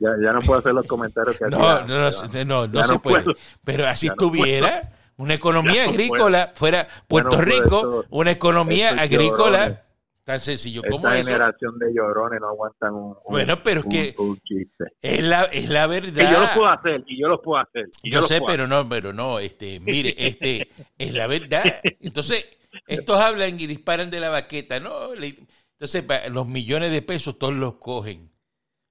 Ya, 0.00 0.32
no 0.32 0.40
puedo 0.40 0.58
hacer 0.58 0.74
los 0.74 0.86
comentarios 0.88 1.38
que 1.38 1.44
No, 1.50 1.86
no, 1.86 2.10
no, 2.44 2.66
no, 2.66 2.84
se 2.84 2.98
puede. 2.98 3.26
Pero 3.62 3.86
así 3.86 4.08
estuviera 4.08 4.90
una 5.18 5.34
economía 5.34 5.84
agrícola, 5.84 6.50
fuera 6.52 6.88
Puerto 7.06 7.40
Rico, 7.40 8.06
una 8.10 8.32
economía 8.32 8.90
agrícola 9.00 9.84
Tan 10.30 10.38
sencillo 10.38 10.82
como 10.88 11.08
Esta 11.08 11.24
generación 11.24 11.76
de 11.80 11.92
llorones 11.92 12.40
no 12.40 12.50
aguantan 12.50 12.94
un, 12.94 13.16
bueno, 13.28 13.60
pero 13.64 13.80
es 13.80 13.86
que 13.86 14.14
chiste. 14.44 14.84
Es 15.02 15.24
la, 15.24 15.42
es 15.46 15.68
la 15.68 15.88
verdad. 15.88 16.22
Y 16.22 16.32
yo 16.32 16.40
lo 16.40 16.46
puedo 16.54 16.68
hacer, 16.68 17.04
y 17.08 17.20
yo 17.20 17.26
lo 17.26 17.42
puedo 17.42 17.60
hacer. 17.60 17.88
yo, 18.04 18.22
sé, 18.22 18.40
pero 18.46 18.68
no, 18.68 18.88
pero 18.88 19.12
no, 19.12 19.40
este, 19.40 19.80
mire, 19.80 20.14
este, 20.16 20.68
es 20.98 21.14
la 21.14 21.26
verdad. 21.26 21.64
Entonces, 22.00 22.46
estos 22.86 23.18
hablan 23.18 23.58
y 23.58 23.66
disparan 23.66 24.08
de 24.08 24.20
la 24.20 24.28
baqueta, 24.28 24.78
¿no? 24.78 25.14
Entonces, 25.14 26.04
los 26.30 26.46
millones 26.46 26.92
de 26.92 27.02
pesos 27.02 27.36
todos 27.36 27.54
los 27.54 27.74
cogen. 27.74 28.30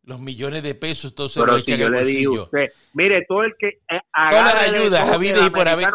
Los 0.04 0.20
millones 0.20 0.62
de 0.62 0.76
pesos 0.76 1.16
todos 1.16 1.32
se 1.32 1.40
los 1.40 1.62
echan 1.62 1.82
al 1.84 1.94
bolsillo. 1.94 2.44
Usted, 2.44 2.68
mire, 2.92 3.24
todo 3.30 3.44
el 3.44 3.56
que 3.58 3.68
eh, 3.68 4.02
Todas 4.30 4.44
las 4.44 4.70
ayudas, 4.70 5.48
y 5.48 5.50
por 5.52 5.70
haber 5.70 5.88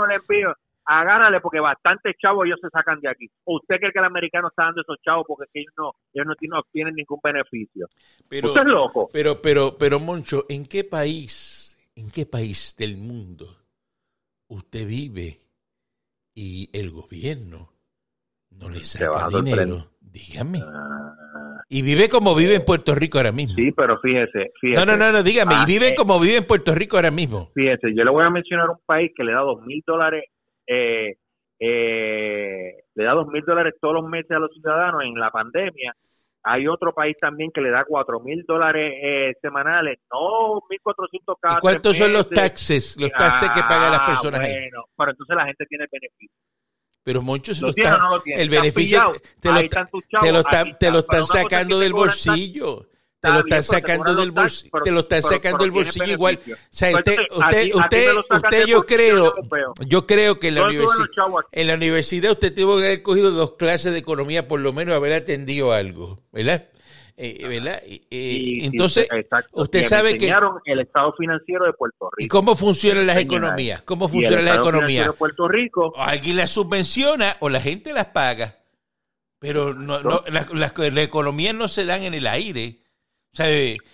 agárrale 0.85 1.41
porque 1.41 1.61
bastantes 1.61 2.17
chavos 2.21 2.47
ellos 2.47 2.59
se 2.61 2.69
sacan 2.69 3.01
de 3.01 3.09
aquí. 3.09 3.27
usted 3.45 3.77
cree 3.79 3.93
que 3.93 3.99
el 3.99 4.05
americano 4.05 4.49
está 4.49 4.65
dando 4.65 4.83
esos 4.83 4.97
chavos 5.03 5.25
porque 5.27 5.45
ellos 5.55 5.73
no, 5.79 5.93
ellos 6.13 6.27
no, 6.27 6.59
obtienen 6.59 6.95
ningún 6.95 7.21
beneficio. 7.23 7.87
Pero, 8.29 8.49
usted 8.49 8.63
es 8.63 8.67
loco. 8.67 9.09
Pero, 9.13 9.41
pero, 9.41 9.77
pero, 9.79 10.01
Moncho, 10.01 10.45
¿en 10.49 10.67
qué 10.67 10.85
país, 10.85 11.79
en 11.97 12.11
qué 12.11 12.27
país 12.27 12.77
del 12.79 12.97
mundo 12.97 13.47
usted 14.49 14.87
vive 14.87 15.39
y 16.35 16.69
el 16.73 16.91
gobierno 16.91 17.71
no 18.51 18.69
le 18.69 18.81
saca 18.81 19.29
dinero? 19.29 19.91
Dígame. 20.01 20.61
Ah. 20.63 21.63
y 21.69 21.83
vive 21.83 22.09
como 22.09 22.37
vive 22.37 22.55
en 22.55 22.65
Puerto 22.65 22.95
Rico 22.95 23.19
ahora 23.19 23.33
mismo. 23.33 23.57
Sí, 23.57 23.73
pero 23.73 23.99
fíjese, 23.99 24.53
fíjese. 24.61 24.85
No, 24.85 24.87
no, 24.87 24.97
no, 24.97 25.11
no 25.11 25.23
dígame. 25.25 25.55
y 25.55 25.59
ah, 25.59 25.65
vive 25.67 25.89
eh, 25.89 25.95
como 25.97 26.21
vive 26.21 26.37
en 26.37 26.45
Puerto 26.45 26.73
Rico 26.73 26.97
ahora 26.97 27.11
mismo. 27.11 27.51
Fíjese, 27.55 27.95
yo 27.95 28.05
le 28.05 28.11
voy 28.11 28.25
a 28.25 28.31
mencionar 28.31 28.71
un 28.71 28.79
país 28.87 29.11
que 29.17 29.25
le 29.25 29.33
da 29.33 29.41
dos 29.41 29.61
mil 29.63 29.83
dólares 29.85 30.25
eh, 30.67 31.17
eh, 31.59 32.85
le 32.95 33.05
da 33.05 33.13
dos 33.13 33.29
mil 33.29 33.45
dólares 33.45 33.75
todos 33.81 33.95
los 33.95 34.09
meses 34.09 34.31
a 34.31 34.39
los 34.39 34.51
ciudadanos 34.53 35.03
en 35.05 35.15
la 35.15 35.31
pandemia. 35.31 35.95
Hay 36.47 36.67
otro 36.67 36.93
país 36.93 37.17
también 37.19 37.51
que 37.55 37.63
le 37.63 37.71
da 37.71 37.85
cuatro 37.87 38.21
mil 38.21 38.45
dólares 38.47 38.93
eh, 39.03 39.33
semanales, 39.41 39.99
no 40.13 40.61
mil 40.69 40.81
cuatrocientos 40.83 41.37
cada. 41.41 41.57
¿Y 41.57 41.61
cuántos 41.61 41.97
son 41.97 42.13
los 42.13 42.29
taxes, 42.29 42.97
los 42.99 43.11
taxes 43.13 43.51
que 43.51 43.61
pagan 43.61 43.93
las 43.93 44.01
ah, 44.01 44.07
personas 44.07 44.41
bueno, 44.41 44.85
Pero 44.97 45.11
entonces 45.11 45.37
la 45.37 45.47
gente 45.47 45.67
tiene 45.67 45.87
beneficio. 45.91 46.37
Pero 47.03 47.23
muchos 47.23 47.61
lo, 47.61 47.69
lo 47.69 48.23
el 48.25 48.49
beneficio 48.49 49.03
te 49.41 49.53
lo, 49.53 49.61
te 49.61 50.33
lo, 50.33 50.43
te 50.79 50.91
lo 50.91 50.99
están 51.01 51.25
sacando 51.25 51.79
del 51.79 51.93
bolsillo 51.93 52.89
te 53.25 53.33
lo 53.33 53.39
están 53.39 53.63
sacando 53.63 54.15
del 54.15 54.31
bolsillo, 54.31 54.71
te 54.83 54.91
lo 54.91 55.01
están 55.01 55.23
sacando 55.23 55.59
del 55.59 55.71
bolsillo 55.71 56.13
igual. 56.13 56.39
O 56.47 56.57
sea, 56.71 56.95
usted, 56.95 57.17
usted, 57.31 57.71
usted, 58.31 58.67
yo 58.67 58.85
creo, 58.85 59.35
yo 59.87 60.07
creo 60.07 60.39
que 60.39 60.49
en 60.49 60.57
la, 60.57 60.67
universidad, 60.67 61.09
en 61.53 61.67
la 61.67 61.75
universidad 61.75 62.33
usted 62.33 62.55
tuvo 62.55 62.79
que 62.79 62.87
haber 62.87 63.03
cogido 63.03 63.31
dos 63.31 63.53
clases 63.53 63.93
de 63.93 63.99
economía, 63.99 64.47
por 64.47 64.61
lo 64.61 64.75
menos 64.75 64.95
haber 64.95 65.15
atendido 65.15 65.73
algo, 65.73 66.19
¿verdad? 66.33 66.69
Eh, 67.17 67.47
¿verdad? 67.49 67.81
Eh, 67.87 68.59
entonces, 68.63 69.09
usted 69.53 69.85
sabe 69.85 70.19
que 70.19 70.31
el 70.67 70.81
estado 70.81 71.15
financiero 71.17 71.65
de 71.65 71.73
Puerto 71.73 72.11
Rico. 72.11 72.25
¿Y 72.25 72.29
cómo 72.29 72.57
funcionan 72.57 73.07
las 73.07 73.17
economías? 73.19 73.83
¿Cómo 73.83 74.09
funcionan 74.09 74.45
las 74.45 74.59
economías? 74.59 75.07
De 75.07 75.13
Puerto 75.13 75.49
Rico. 75.49 75.95
alguien 75.97 76.37
las 76.37 76.51
subvenciona 76.51 77.37
o 77.41 77.49
la 77.49 77.61
gente 77.61 77.93
las 77.93 78.07
paga. 78.07 78.59
Pero 79.39 79.75
no, 79.75 80.03
no, 80.03 80.25
las 80.29 80.51
la 80.51 81.03
economías 81.03 81.55
no 81.55 81.69
se 81.69 81.85
dan 81.85 82.03
en 82.03 82.15
el 82.15 82.27
aire 82.27 82.84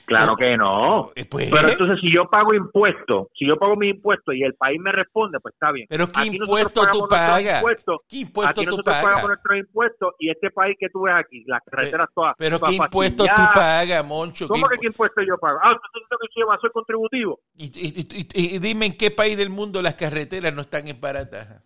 claro 0.07 0.37
que 0.37 0.57
no. 0.57 1.13
Eh, 1.15 1.25
pues, 1.31 1.51
pero 1.51 1.69
entonces 1.69 1.99
si 2.01 2.13
yo 2.13 2.27
pago 2.27 2.55
impuestos, 2.55 3.29
si 3.39 3.47
yo 3.47 3.57
pago 3.57 3.77
mi 3.77 3.91
impuestos 3.91 4.35
y 4.35 4.43
el 4.43 4.55
país 4.55 4.81
me 4.81 4.93
responde, 4.93 5.39
pues 5.41 5.55
está 5.55 5.73
bien. 5.73 5.87
Pero 5.89 6.09
¿qué 6.09 6.27
impuesto 6.27 6.83
tú 6.93 7.07
pagas? 7.09 7.63
¿Qué 8.09 8.19
impuesto 8.19 8.51
aquí 8.51 8.65
nosotros 8.65 8.97
pagamos 8.97 9.29
nuestros 9.29 9.59
impuestos 9.59 10.15
y 10.19 10.31
este 10.31 10.51
país 10.51 10.77
que 10.79 10.89
tú 10.89 11.03
ves 11.03 11.15
aquí, 11.17 11.45
las 11.47 11.61
carreteras 11.65 12.09
todas. 12.15 12.35
Pero 12.39 12.59
¿qué 12.61 12.75
impuesto 12.75 13.25
tú 13.25 13.43
pagas, 13.55 14.05
Moncho? 14.05 14.49
¿Cómo 14.49 14.69
que 14.69 14.77
qué 14.81 14.87
impuesto 14.87 15.23
yo 15.23 15.37
pago? 15.39 15.59
Ah, 15.63 15.73
usted 15.73 15.89
dice 15.95 16.17
que 16.35 16.41
yo 16.41 16.47
soy 16.61 16.71
contributivo. 16.71 17.41
Y, 17.55 17.67
y, 17.67 18.55
y, 18.55 18.59
dime 18.59 18.87
en 18.87 18.97
qué 18.97 19.11
país 19.11 19.37
del 19.37 19.51
mundo 19.51 19.83
las 19.83 19.95
carreteras 19.95 20.55
no 20.55 20.63
están 20.63 20.89
en 20.89 21.01
barata. 21.01 21.63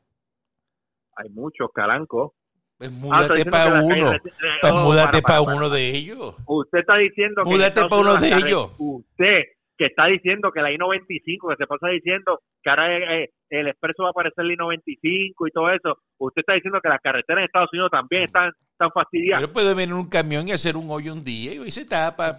Hay 1.16 1.30
muchos, 1.30 1.70
carancos. 1.72 2.32
Pues 2.78 2.90
múdate 2.90 3.44
para 3.44 3.82
uno. 3.82 4.12
Pues 4.60 4.72
oh, 4.72 4.84
múdate 4.84 5.22
para, 5.22 5.40
uno 5.42 5.70
de 5.70 5.90
ellos. 5.90 6.34
Usted 6.46 6.78
está 6.80 6.96
diciendo 6.96 7.42
múdate 7.44 7.82
para 7.82 8.00
uno 8.00 8.16
de 8.16 8.28
ellos. 8.28 8.74
Usted 8.78 9.42
que 9.76 9.86
está 9.86 10.06
diciendo 10.06 10.52
que 10.52 10.62
la 10.62 10.72
I-95, 10.72 11.50
que 11.50 11.56
se 11.56 11.66
pasa 11.66 11.88
diciendo 11.88 12.40
que 12.62 12.70
ahora 12.70 13.22
eh, 13.22 13.30
el 13.50 13.68
expreso 13.68 14.02
va 14.02 14.08
a 14.08 14.10
aparecer 14.10 14.44
la 14.44 14.52
I-95 14.52 15.48
y 15.48 15.50
todo 15.52 15.70
eso, 15.70 15.98
usted 16.18 16.40
está 16.40 16.54
diciendo 16.54 16.80
que 16.80 16.88
las 16.88 17.00
carreteras 17.00 17.40
en 17.40 17.44
Estados 17.46 17.70
Unidos 17.72 17.90
también 17.90 18.22
están, 18.22 18.52
están 18.74 18.90
fastidiadas. 18.92 19.42
Pero 19.42 19.52
puede 19.52 19.74
venir 19.74 19.94
un 19.94 20.08
camión 20.08 20.46
y 20.48 20.52
hacer 20.52 20.76
un 20.76 20.90
hoyo 20.90 21.12
un 21.12 21.22
día 21.22 21.54
y 21.54 21.70
se 21.70 21.86
tapa. 21.86 22.38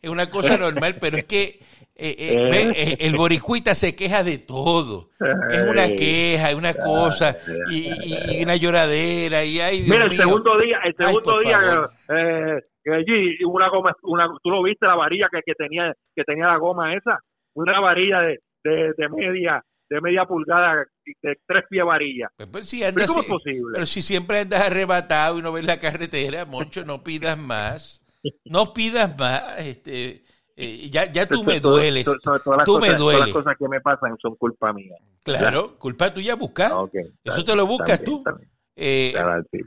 es 0.00 0.10
una 0.10 0.30
cosa 0.30 0.56
normal, 0.56 0.96
pero 1.00 1.16
es 1.16 1.24
que 1.24 1.60
eh, 1.96 2.14
eh, 2.18 2.96
el 3.00 3.16
boricuita 3.16 3.74
se 3.74 3.96
queja 3.96 4.22
de 4.22 4.38
todo. 4.38 5.10
Es 5.50 5.62
una 5.62 5.88
queja, 5.88 6.50
es 6.50 6.54
una 6.54 6.74
cosa, 6.74 7.36
y, 7.70 8.42
una 8.42 8.54
lloradera, 8.56 9.44
y 9.44 9.58
ay, 9.58 9.84
Mira, 9.88 10.04
el 10.04 10.16
segundo 10.16 10.56
día, 10.58 10.78
el 10.84 10.94
segundo 10.94 11.40
día, 11.40 11.58
eh, 12.10 12.60
allí 12.92 13.42
una 13.44 13.68
goma, 13.68 13.96
una, 14.02 14.28
tú 14.42 14.50
lo 14.50 14.62
viste 14.62 14.86
la 14.86 14.94
varilla 14.94 15.28
que, 15.30 15.40
que 15.44 15.54
tenía 15.54 15.92
que 16.14 16.24
tenía 16.24 16.46
la 16.46 16.58
goma 16.58 16.94
esa, 16.94 17.18
una 17.54 17.80
varilla 17.80 18.20
de, 18.20 18.38
de, 18.62 19.08
media 19.08 19.62
de 19.88 20.00
media 20.00 20.24
pulgada 20.24 20.86
de 21.22 21.38
tres 21.46 21.64
pies 21.68 21.84
varilla. 21.84 22.30
Pues, 22.36 22.48
pues 22.50 22.68
si 22.68 22.80
¿Pero 22.80 23.06
¿Cómo 23.06 23.20
es 23.20 23.26
posible? 23.26 23.72
Pero 23.74 23.86
si 23.86 24.02
siempre 24.02 24.40
andas 24.40 24.62
arrebatado 24.62 25.38
y 25.38 25.42
no 25.42 25.52
ves 25.52 25.64
la 25.64 25.78
carretera, 25.78 26.44
Moncho, 26.44 26.84
no 26.84 27.02
pidas 27.02 27.38
más. 27.38 28.02
No 28.44 28.74
pidas 28.74 29.16
más, 29.16 29.58
este 29.60 30.24
eh, 30.60 30.90
ya, 30.90 31.10
ya 31.12 31.24
tú 31.24 31.44
me 31.44 31.60
dueles. 31.60 32.04
tú 32.64 32.80
me 32.80 32.94
dueles. 32.94 32.98
Todas 32.98 33.20
las 33.20 33.30
cosas 33.30 33.56
que 33.56 33.68
me 33.68 33.80
pasan 33.80 34.16
son 34.20 34.34
culpa 34.34 34.72
mía. 34.72 34.96
Claro, 35.22 35.78
culpa 35.78 36.12
tuya 36.12 36.34
buscar. 36.34 36.72
Ah, 36.72 36.84
Eso 37.22 37.44
te 37.44 37.54
lo 37.54 37.64
buscas 37.64 38.02
tú. 38.02 38.24
Eh, 38.74 39.14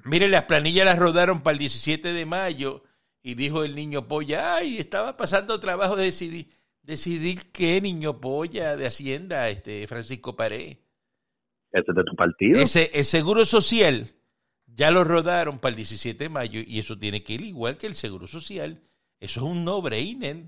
mire, 0.03 0.27
las 0.27 0.43
planillas 0.43 0.85
las 0.85 0.99
rodaron 0.99 1.43
para 1.43 1.53
el 1.53 1.59
17 1.59 2.11
de 2.11 2.25
mayo 2.25 2.83
y 3.23 3.35
dijo 3.35 3.63
el 3.63 3.73
niño 3.73 4.09
polla, 4.09 4.55
ay, 4.55 4.79
estaba 4.79 5.15
pasando 5.15 5.61
trabajo 5.61 5.95
de 5.95 6.05
decidir, 6.05 6.47
decidir 6.83 7.51
qué 7.51 7.81
niño 7.81 8.19
polla 8.19 8.75
de 8.75 8.87
Hacienda, 8.87 9.49
este 9.49 9.87
Francisco 9.87 10.35
Pared. 10.35 10.77
¿Ese 11.71 11.91
es 11.91 11.95
de 11.95 12.03
tu 12.03 12.15
partido? 12.15 12.59
Ese, 12.59 12.89
el 12.93 13.05
Seguro 13.05 13.45
Social 13.45 14.05
ya 14.65 14.91
lo 14.91 15.03
rodaron 15.03 15.59
para 15.59 15.71
el 15.71 15.75
17 15.77 16.23
de 16.23 16.29
mayo 16.29 16.61
y 16.65 16.79
eso 16.79 16.97
tiene 16.97 17.23
que 17.23 17.33
ir 17.33 17.41
igual 17.41 17.77
que 17.77 17.87
el 17.87 17.95
Seguro 17.95 18.27
Social. 18.27 18.81
Eso 19.19 19.39
es 19.41 19.45
un 19.45 19.63
no-brainer. 19.63 20.45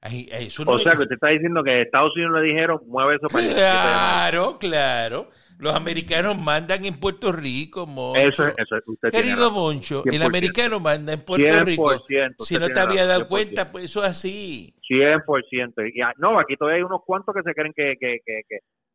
O 0.00 0.78
sea, 0.78 0.92
que 0.92 1.02
usted 1.02 1.14
está 1.14 1.28
diciendo 1.28 1.62
que 1.64 1.82
Estados 1.82 2.14
Unidos 2.14 2.40
le 2.40 2.48
dijeron, 2.48 2.80
mueve 2.86 3.16
eso 3.16 3.26
para 3.26 3.48
Claro, 3.48 4.58
claro. 4.58 5.28
Los 5.58 5.74
americanos 5.74 6.38
mandan 6.38 6.84
en 6.84 7.00
Puerto 7.00 7.32
Rico, 7.32 7.84
Moncho. 7.84 8.28
Eso, 8.28 8.46
eso, 8.56 8.76
usted 8.86 9.08
Querido 9.10 9.50
Moncho, 9.50 10.04
el 10.06 10.22
americano 10.22 10.78
manda 10.78 11.12
en 11.12 11.20
Puerto 11.24 11.64
Rico. 11.64 12.04
Si 12.38 12.56
no 12.56 12.68
te 12.68 12.78
había 12.78 13.06
dado 13.06 13.26
cuenta, 13.26 13.72
pues 13.72 13.84
eso 13.84 14.04
es 14.04 14.10
así. 14.10 14.72
100%. 14.88 15.92
Y, 15.92 16.00
no, 16.20 16.38
aquí 16.38 16.56
todavía 16.56 16.76
hay 16.76 16.82
unos 16.82 17.00
cuantos 17.04 17.34
que 17.34 17.42
se 17.42 17.54
creen 17.54 17.72
que, 17.74 17.96
que, 17.98 18.20
que, 18.24 18.42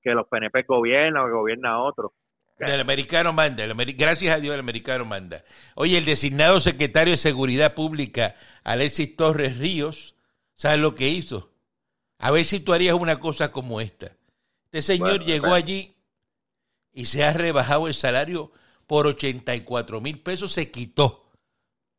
que, 0.01 0.11
los 0.11 0.25
PNP 0.27 0.63
gobiernan 0.63 1.23
o 1.23 1.25
que 1.25 1.33
gobierna 1.33 1.83
otro. 1.83 2.13
El 2.59 2.79
americano 2.79 3.33
manda, 3.33 3.65
gracias 3.97 4.33
a 4.33 4.39
Dios 4.39 4.53
el 4.53 4.61
americano 4.61 5.03
manda. 5.03 5.43
Oye, 5.75 5.97
el 5.97 6.05
designado 6.05 6.61
secretario 6.61 7.11
de 7.11 7.17
Seguridad 7.17 7.73
Pública, 7.73 8.35
Alexis 8.63 9.17
Torres 9.17 9.57
Ríos, 9.57 10.15
¿sabes 10.55 10.79
lo 10.79 10.95
que 10.95 11.09
hizo? 11.09 11.51
A 12.17 12.31
ver 12.31 12.45
si 12.45 12.59
tú 12.59 12.73
harías 12.73 12.95
una 12.95 13.19
cosa 13.19 13.51
como 13.51 13.81
esta. 13.81 14.15
Este 14.65 14.81
señor 14.81 15.23
llegó 15.25 15.53
allí 15.53 15.95
y 16.93 17.05
se 17.05 17.23
ha 17.23 17.33
rebajado 17.33 17.87
el 17.87 17.93
salario 17.93 18.51
por 18.87 19.07
84 19.07 20.01
mil 20.01 20.19
pesos, 20.19 20.51
se 20.51 20.71
quitó 20.71 21.31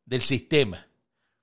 del 0.05 0.21
sistema. 0.21 0.87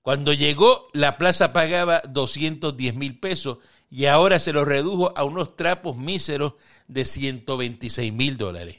Cuando 0.02 0.32
llegó, 0.32 0.88
la 0.92 1.16
plaza 1.16 1.52
pagaba 1.52 2.02
210 2.08 2.94
mil 2.94 3.20
pesos 3.20 3.58
y 3.88 4.06
ahora 4.06 4.38
se 4.38 4.52
lo 4.52 4.64
redujo 4.64 5.16
a 5.16 5.22
unos 5.22 5.54
trapos 5.54 5.96
míseros 5.96 6.54
de 6.88 7.04
126 7.04 8.12
mil 8.12 8.36
dólares. 8.36 8.78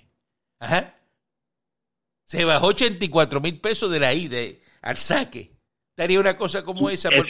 Ajá. 0.60 0.96
Se 2.26 2.46
bajó 2.46 2.68
84 2.68 3.40
mil 3.40 3.60
pesos 3.62 3.92
de 3.92 4.00
la 4.00 4.14
ida 4.14 4.40
al 4.82 4.98
saque. 4.98 5.56
¿Usted 5.92 6.04
haría 6.04 6.20
una 6.20 6.36
cosa 6.36 6.66
como 6.66 6.90
esa? 6.90 7.10
Por... 7.10 7.28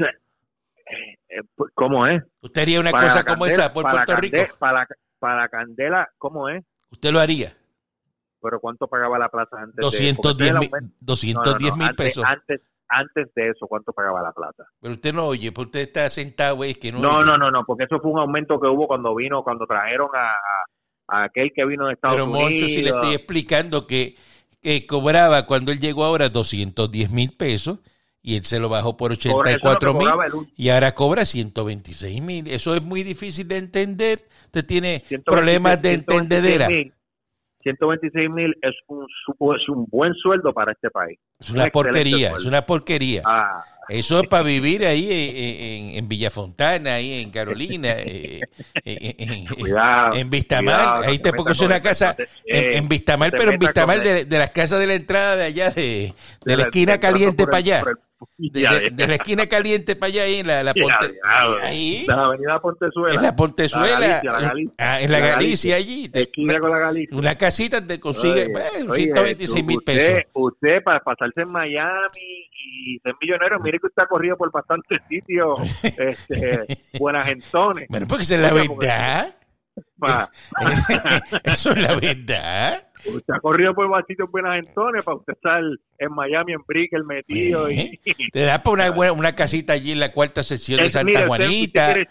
Eh, 1.33 1.39
eh, 1.39 1.63
¿Cómo 1.73 2.07
es? 2.07 2.23
¿Usted 2.41 2.61
haría 2.61 2.79
una 2.79 2.91
cosa 2.91 3.23
como 3.23 3.45
esa 3.45 3.73
por 3.73 3.89
Puerto 3.89 4.15
Rico? 4.17 4.37
Para, 4.59 4.87
para 5.19 5.49
Candela, 5.49 6.09
¿cómo 6.17 6.49
es? 6.49 6.63
¿Usted 6.91 7.11
lo 7.11 7.19
haría? 7.19 7.53
¿Pero 8.41 8.59
cuánto 8.59 8.87
pagaba 8.87 9.17
la 9.17 9.29
plaza 9.29 9.55
antes 9.57 9.77
210 9.77 10.59
mil, 10.59 10.69
210 10.99 11.75
mil 11.77 11.95
pesos. 11.95 12.25
Antes, 12.25 12.61
antes 12.89 13.33
de 13.33 13.49
eso, 13.49 13.67
¿cuánto 13.67 13.93
pagaba 13.93 14.21
la 14.21 14.33
plaza? 14.33 14.65
Pero 14.81 14.93
usted 14.93 15.13
no 15.13 15.27
oye, 15.27 15.51
porque 15.51 15.67
usted 15.67 15.79
está 15.81 16.09
sentado, 16.09 16.63
es 16.63 16.77
que 16.77 16.91
no 16.91 16.99
No, 16.99 17.23
no, 17.23 17.37
no, 17.37 17.49
no, 17.49 17.63
porque 17.65 17.85
eso 17.85 17.99
fue 18.01 18.11
un 18.11 18.19
aumento 18.19 18.59
que 18.59 18.67
hubo 18.67 18.85
cuando 18.85 19.15
vino, 19.15 19.43
cuando 19.43 19.65
trajeron 19.65 20.09
a, 20.13 20.29
a, 21.07 21.23
aquel 21.23 21.51
que 21.55 21.65
vino 21.65 21.87
de 21.87 21.93
Estados 21.93 22.21
Unidos. 22.21 22.37
Pero 22.37 22.49
Moncho, 22.49 22.67
si 22.67 22.83
le 22.83 22.89
estoy 22.89 23.13
explicando 23.15 23.87
que, 23.87 24.15
que 24.61 24.85
cobraba 24.85 25.45
cuando 25.45 25.71
él 25.71 25.79
llegó 25.79 26.03
ahora 26.03 26.27
210 26.27 27.11
mil 27.11 27.35
pesos 27.35 27.79
y 28.23 28.37
él 28.37 28.43
se 28.45 28.59
lo 28.59 28.69
bajó 28.69 28.95
por 28.95 29.11
84 29.11 29.93
mil 29.93 30.07
y 30.55 30.69
ahora 30.69 30.95
cobra 30.95 31.25
126 31.25 32.21
mil. 32.21 32.47
Eso 32.47 32.73
es 32.73 32.81
muy 32.81 33.03
difícil 33.03 33.47
de 33.49 33.57
entender. 33.57 34.21
Usted 34.45 34.65
tiene 34.65 35.03
problemas 35.25 35.81
de 35.81 35.91
entendedera. 35.91 36.69
126 37.63 38.29
mil 38.29 38.55
es 38.61 38.75
un, 38.87 39.05
es 39.05 39.69
un 39.69 39.85
buen 39.89 40.13
sueldo 40.15 40.53
para 40.53 40.71
este 40.73 40.89
país. 40.89 41.19
Es 41.39 41.49
una 41.49 41.67
porquería, 41.67 42.31
es 42.37 42.45
una 42.45 42.65
porquería. 42.65 43.21
Ah. 43.25 43.63
Eso 43.89 44.21
es 44.21 44.27
para 44.29 44.43
vivir 44.43 44.85
ahí 44.85 45.09
en, 45.11 45.97
en, 45.97 46.07
Villafontana, 46.07 46.95
ahí 46.95 47.21
en 47.21 47.31
Carolina, 47.31 47.91
eh, 47.97 48.41
eh, 48.85 49.15
en, 49.17 49.45
cuidado, 49.45 50.15
en 50.15 50.29
Vistamar. 50.29 51.03
ahí 51.03 51.19
te 51.19 51.29
es 51.29 51.59
una 51.59 51.81
casa 51.81 52.15
en, 52.45 52.87
Vistamar, 52.87 53.31
pero 53.31 53.51
en 53.51 53.59
Vistamar 53.59 54.01
de, 54.01 54.23
de, 54.23 54.37
las 54.37 54.51
casas 54.51 54.79
de 54.79 54.87
la 54.87 54.93
entrada 54.93 55.35
de 55.35 55.43
allá, 55.43 55.69
de, 55.71 56.13
de 56.45 56.57
la 56.57 56.63
esquina 56.63 56.97
caliente 56.97 57.45
para 57.45 57.57
allá. 57.57 57.83
De, 58.37 59.07
la 59.07 59.15
esquina 59.15 59.47
caliente 59.47 59.95
para 59.95 60.11
allá, 60.11 60.23
ahí 60.23 60.39
en 60.39 60.47
la, 60.47 60.63
la, 60.63 60.73
Ponte, 60.73 61.19
ahí, 61.61 62.05
la 62.07 62.25
avenida 62.25 62.59
Pontezuela. 62.59 63.15
En 63.15 63.21
la 63.21 63.35
Pontezuela. 63.35 63.99
La 63.99 64.07
Galicia, 64.07 64.31
la 64.31 64.39
Galicia, 64.39 64.73
ah, 64.77 65.01
en 65.01 65.11
la, 65.11 65.19
Galicia, 65.19 65.75
allí. 65.75 66.11
esquina 66.13 66.59
con 66.59 66.71
la 66.71 66.79
Galicia. 66.79 67.17
Una 67.17 67.35
casita 67.35 67.85
te 67.85 67.99
consigue 67.99 68.49
pues, 68.49 68.93
126 68.93 69.65
mil 69.65 69.79
pesos. 69.83 70.23
Usted, 70.33 70.83
para 70.83 70.99
pasarse 70.99 71.41
en 71.41 71.51
Miami 71.51 72.49
y 72.51 72.99
ser 72.99 73.13
millonario, 73.21 73.59
mire 73.59 73.79
que 73.79 73.87
usted 73.87 74.03
ha 74.03 74.07
corrido 74.07 74.37
por 74.37 74.51
bastantes 74.51 75.01
sitios 75.09 75.59
este, 75.83 76.77
buenas 76.99 77.25
gentones. 77.25 77.87
Bueno, 77.89 78.07
porque 78.07 78.23
esa 78.23 78.35
es 78.35 78.41
la 78.41 78.53
verdad. 78.53 79.35
Eso 81.43 81.71
es 81.71 81.77
la 81.77 81.95
verdad. 81.95 82.87
Usted 83.05 83.33
ha 83.33 83.39
corrido 83.39 83.73
por 83.73 83.89
vasitos 83.89 84.29
buenas 84.31 84.59
entones 84.59 85.03
para 85.03 85.17
usted 85.17 85.33
estar 85.33 85.61
en 85.97 86.13
Miami, 86.13 86.53
en 86.53 86.61
Brickell, 86.65 87.03
metido. 87.03 87.69
Y... 87.69 87.99
Te 88.31 88.41
da 88.41 88.61
para 88.63 88.91
una, 88.91 89.11
una 89.11 89.35
casita 89.35 89.73
allí 89.73 89.91
en 89.91 89.99
la 89.99 90.11
cuarta 90.11 90.43
sección 90.43 90.81
de 90.81 90.89
Santa 90.89 91.27
Juanita, 91.27 91.93
eh, 91.93 92.05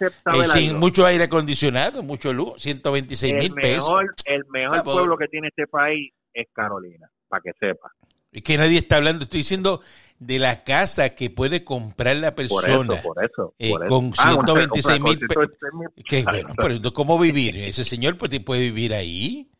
sin 0.52 0.78
mucho 0.78 1.07
aire 1.07 1.24
acondicionado, 1.24 2.02
mucho 2.02 2.33
luz, 2.33 2.55
126 2.59 3.35
mil 3.35 3.55
pesos. 3.55 3.90
El 4.24 4.44
mejor 4.50 4.83
pueblo 4.83 5.16
que 5.16 5.28
tiene 5.28 5.48
este 5.48 5.66
país 5.66 6.12
es 6.35 6.46
Carolina, 6.52 7.11
para 7.28 7.42
que 7.42 7.52
sepa. 7.59 7.90
Es 8.31 8.42
que 8.42 8.57
nadie 8.57 8.78
está 8.78 8.96
hablando, 8.96 9.24
estoy 9.24 9.40
diciendo 9.40 9.83
de 10.18 10.38
la 10.38 10.62
casa 10.62 11.11
que 11.14 11.31
puede 11.31 11.64
comprar 11.64 12.16
la 12.16 12.35
persona 12.35 13.02
por 13.02 13.24
eso, 13.24 13.55
eh, 13.59 13.72
con 13.88 14.12
126 14.14 15.00
ah, 15.00 15.02
mil 15.02 15.18
pesos. 15.18 16.24
bueno, 16.24 16.55
pero 16.57 16.92
¿cómo 16.92 17.18
vivir? 17.18 17.57
Ese 17.59 17.85
señor 17.85 18.16
puede, 18.16 18.40
puede 18.40 18.62
vivir 18.62 18.94
ahí. 18.94 19.52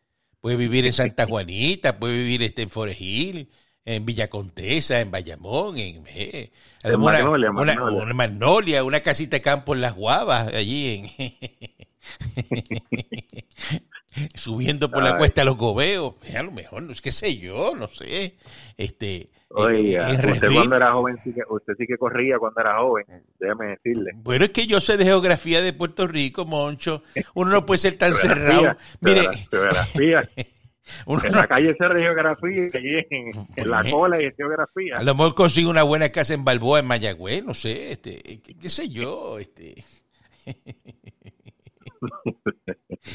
Puede 0.43 0.57
vivir 0.57 0.85
en 0.85 0.91
Santa 0.91 1.25
Juanita, 1.25 1.99
puede 1.99 2.17
vivir 2.17 2.43
este 2.43 2.63
en 2.63 2.69
Forejil, 2.69 3.49
en 3.85 4.05
Villa 4.05 4.29
Contesa, 4.29 4.99
en 4.99 5.09
Bayamón, 5.09 5.77
en, 5.77 6.03
eh, 6.07 6.51
una, 6.97 7.29
una, 7.29 8.13
magnolia, 8.13 8.83
una 8.83 8.99
casita 8.99 9.37
de 9.37 9.41
campo 9.41 9.73
en 9.73 9.79
Las 9.79 9.95
Guavas, 9.95 10.53
allí 10.53 10.95
en 10.95 11.07
subiendo 14.35 14.89
por 14.89 15.03
la 15.03 15.17
cuesta 15.17 15.43
los 15.43 15.57
gobeos, 15.57 16.15
a 16.35 16.43
lo 16.43 16.51
mejor, 16.51 16.83
no 16.83 16.91
es 16.91 17.01
que 17.01 17.11
sé 17.11 17.37
yo, 17.37 17.73
no 17.75 17.87
sé, 17.87 18.35
este 18.77 19.29
Oiga, 19.55 20.09
usted 20.09 20.51
cuando 20.51 20.75
era 20.75 20.93
joven, 20.93 21.15
sí 21.23 21.31
que, 21.31 21.41
usted 21.47 21.73
sí 21.77 21.85
que 21.85 21.95
corría 21.95 22.39
cuando 22.39 22.59
era 22.59 22.79
joven, 22.79 23.05
déjame 23.39 23.67
decirle. 23.67 24.11
Bueno, 24.15 24.45
es 24.45 24.51
que 24.51 24.65
yo 24.65 24.81
sé 24.81 24.97
de 24.97 25.05
geografía 25.05 25.61
de 25.61 25.73
Puerto 25.73 26.07
Rico, 26.07 26.45
Moncho. 26.45 27.03
Uno 27.35 27.51
no 27.51 27.65
puede 27.65 27.77
ser 27.77 27.97
tan 27.99 28.13
cerrado. 28.15 28.75
Mire. 28.99 29.27
Geografía. 29.51 30.27
en 31.23 31.31
la 31.31 31.47
calle 31.47 31.75
se 31.77 31.87
de 31.87 32.01
geografía, 32.01 32.67
en, 32.73 33.69
la 33.69 33.83
cola 33.89 34.21
y 34.21 34.31
geografía. 34.31 34.97
A 34.97 35.03
lo 35.03 35.13
mejor 35.13 35.35
consigue 35.35 35.67
una 35.67 35.83
buena 35.83 36.09
casa 36.09 36.33
en 36.33 36.43
Balboa, 36.43 36.79
en 36.79 36.87
Mayagüez, 36.87 37.43
no 37.43 37.53
sé, 37.53 37.91
este, 37.91 38.41
qué, 38.41 38.69
sé 38.69 38.89
yo, 38.89 39.37
este. 39.37 39.75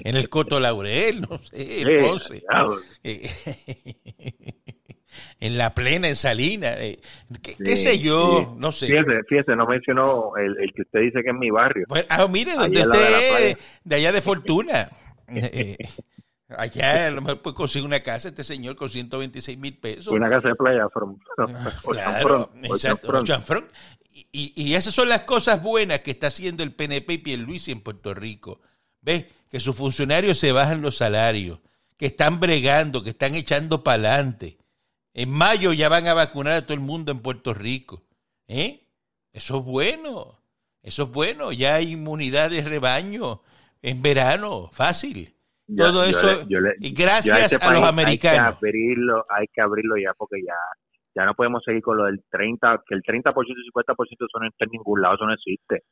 En 0.04 0.16
el 0.16 0.28
Coto 0.28 0.60
Laurel, 0.60 1.22
no 1.22 1.38
sé, 1.42 1.82
en 1.82 2.02
Ponce. 2.02 2.44
en 5.40 5.58
la 5.58 5.70
plena, 5.70 6.08
en 6.08 6.16
Salina, 6.16 6.74
eh, 6.78 6.98
qué, 7.42 7.76
sé 7.76 7.98
yo, 7.98 8.54
no 8.58 8.72
sé. 8.72 8.86
Fíjese, 8.86 9.22
fíjese, 9.28 9.56
no 9.56 9.66
mencionó 9.66 10.36
el, 10.36 10.56
que 10.74 10.82
usted 10.82 11.00
dice 11.00 11.22
que 11.22 11.30
es 11.30 11.36
mi 11.36 11.50
barrio. 11.50 11.86
ah, 12.08 12.26
mire, 12.28 12.54
donde 12.54 12.82
usted 12.82 13.48
es, 13.48 13.56
de 13.84 13.96
allá 13.96 14.12
de 14.12 14.20
Fortuna. 14.20 14.88
Eh, 15.30 15.76
allá 16.56 17.08
a 17.08 17.10
lo 17.10 17.20
mejor 17.20 17.42
puede 17.42 17.54
conseguir 17.54 17.84
una 17.86 18.00
casa 18.00 18.28
este 18.28 18.42
señor 18.42 18.76
con 18.76 18.88
126 18.88 19.58
mil 19.58 19.76
pesos. 19.76 20.08
Una 20.08 20.30
casa 20.30 20.48
de 20.48 20.54
playa, 20.54 20.88
from, 20.88 21.18
ah, 21.36 21.70
claro, 21.82 22.50
exacto, 22.62 23.22
y, 24.32 24.54
y, 24.56 24.74
esas 24.74 24.94
son 24.94 25.10
las 25.10 25.24
cosas 25.24 25.62
buenas 25.62 26.00
que 26.00 26.12
está 26.12 26.28
haciendo 26.28 26.62
el 26.62 26.72
PNP 26.72 27.20
y 27.26 27.36
Luis 27.36 27.68
en 27.68 27.82
Puerto 27.82 28.14
Rico. 28.14 28.62
¿Ves? 29.00 29.26
Que 29.50 29.60
sus 29.60 29.76
funcionarios 29.76 30.38
se 30.38 30.52
bajan 30.52 30.82
los 30.82 30.96
salarios, 30.96 31.60
que 31.96 32.06
están 32.06 32.40
bregando, 32.40 33.02
que 33.02 33.10
están 33.10 33.34
echando 33.34 33.82
para 33.82 34.10
adelante. 34.10 34.58
En 35.14 35.30
mayo 35.30 35.72
ya 35.72 35.88
van 35.88 36.06
a 36.06 36.14
vacunar 36.14 36.52
a 36.54 36.62
todo 36.62 36.74
el 36.74 36.80
mundo 36.80 37.10
en 37.10 37.20
Puerto 37.20 37.54
Rico. 37.54 38.04
¿Eh? 38.46 38.80
Eso 39.32 39.58
es 39.58 39.64
bueno. 39.64 40.38
Eso 40.82 41.04
es 41.04 41.10
bueno. 41.10 41.52
Ya 41.52 41.76
hay 41.76 41.92
inmunidad 41.92 42.50
de 42.50 42.62
rebaño 42.62 43.42
en 43.82 44.02
verano. 44.02 44.70
Fácil. 44.72 45.34
todo 45.76 46.04
eso. 46.04 46.46
y 46.80 46.92
gracias 46.92 47.52
este 47.52 47.64
a, 47.64 47.72
los 47.72 47.82
americanos. 47.82 48.38
Hay 48.38 48.52
que 48.52 48.66
abrirlo, 48.66 49.26
hay 49.28 49.46
que 49.52 49.60
abrirlo 49.60 49.96
ya 49.96 50.12
porque 50.16 50.42
ya 50.46 50.54
ya 51.18 51.24
no 51.24 51.34
podemos 51.34 51.64
seguir 51.64 51.82
con 51.82 51.96
lo 51.96 52.04
del 52.04 52.22
30, 52.30 52.82
que 52.86 52.94
el 52.94 53.02
30% 53.02 53.24
y 53.34 53.70
50% 53.72 54.06
eso 54.08 54.38
no 54.40 54.46
está 54.46 54.64
en 54.66 54.70
ningún 54.70 55.02
lado, 55.02 55.16
eso 55.16 55.26
no 55.26 55.34
existe. 55.34 55.82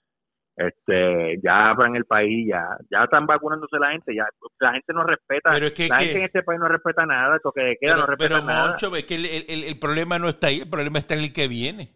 Este, 0.57 1.39
ya 1.43 1.77
en 1.87 1.97
el 1.97 2.07
país, 2.07 2.49
ya 2.49 2.79
ya 2.91 3.05
están 3.05 3.27
vacunándose 3.27 3.79
la 3.79 3.91
gente, 3.91 4.15
ya 4.15 4.27
la 4.59 4.73
gente 4.73 4.95
no 4.95 5.05
respeta, 5.05 5.51
pero 5.53 5.69
que, 5.75 5.87
la 5.87 5.99
gente 5.99 6.19
en 6.19 6.25
este 6.25 6.43
país 6.43 6.59
no 6.59 6.67
respeta 6.67 7.05
nada, 7.05 7.39
toque 7.41 7.61
de 7.61 7.77
queda 7.77 7.97
no 7.97 8.07
respeta 8.07 8.41
nada. 8.41 8.75
es 8.75 9.05
que 9.05 9.17
el, 9.17 9.65
el, 9.65 9.79
problema 9.79 10.19
no 10.19 10.31
está 10.31 10.47
ahí, 10.47 10.61
el 10.61 10.71
problema 10.71 10.99
está 10.99 11.13
en 11.13 11.25
el 11.25 11.33
que 11.35 11.47
viene. 11.47 11.91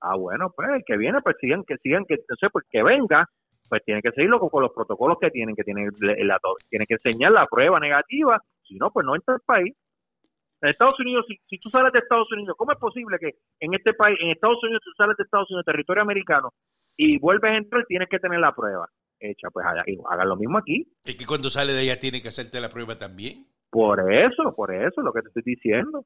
Ah, 0.00 0.16
bueno, 0.16 0.52
pues 0.54 0.68
el 0.68 0.82
que 0.84 0.96
viene, 0.96 1.22
pues 1.22 1.36
sigan, 1.40 1.62
que 1.62 1.76
sigan, 1.76 2.04
que 2.06 2.16
no 2.28 2.36
sé, 2.40 2.50
pues 2.50 2.64
que 2.68 2.82
venga, 2.82 3.24
pues 3.68 3.84
tiene 3.84 4.02
que 4.02 4.10
seguirlo 4.10 4.40
con, 4.40 4.60
los 4.60 4.72
protocolos 4.72 5.18
que 5.20 5.30
tienen, 5.30 5.54
que 5.54 5.62
tienen, 5.62 5.92
la, 6.00 6.40
tiene 6.68 6.86
que 6.86 6.94
enseñar 6.94 7.30
la 7.30 7.46
prueba 7.46 7.78
negativa, 7.78 8.42
si 8.66 8.74
no, 8.74 8.90
pues 8.90 9.06
no 9.06 9.14
entra 9.14 9.34
al 9.34 9.40
país. 9.46 9.76
En 10.60 10.70
Estados 10.70 10.98
Unidos, 10.98 11.24
si, 11.28 11.38
si, 11.48 11.58
tú 11.58 11.70
sales 11.70 11.92
de 11.92 12.00
Estados 12.00 12.32
Unidos, 12.32 12.56
¿cómo 12.58 12.72
es 12.72 12.78
posible 12.78 13.16
que 13.20 13.36
en 13.60 13.74
este 13.74 13.94
país, 13.94 14.18
en 14.20 14.30
Estados 14.30 14.58
Unidos, 14.64 14.82
tú 14.84 14.90
sales 14.96 15.16
de 15.16 15.22
Estados 15.22 15.48
Unidos, 15.50 15.64
territorio 15.64 16.02
americano, 16.02 16.52
y 16.98 17.18
vuelves 17.18 17.52
a 17.52 17.56
entrar, 17.56 17.86
tienes 17.86 18.08
que 18.10 18.18
tener 18.18 18.40
la 18.40 18.54
prueba 18.54 18.86
hecha? 19.20 19.48
Pues 19.50 19.64
hagan 19.64 20.28
lo 20.28 20.36
mismo 20.36 20.58
aquí. 20.58 20.86
Es 21.04 21.14
que 21.14 21.24
cuando 21.24 21.48
sale 21.48 21.72
de 21.72 21.80
allá 21.80 21.98
tiene 21.98 22.20
que 22.20 22.28
hacerte 22.28 22.60
la 22.60 22.68
prueba 22.68 22.98
también. 22.98 23.46
Por 23.70 24.12
eso, 24.12 24.54
por 24.54 24.74
eso, 24.74 25.00
lo 25.00 25.12
que 25.12 25.22
te 25.22 25.28
estoy 25.28 25.42
diciendo. 25.44 26.04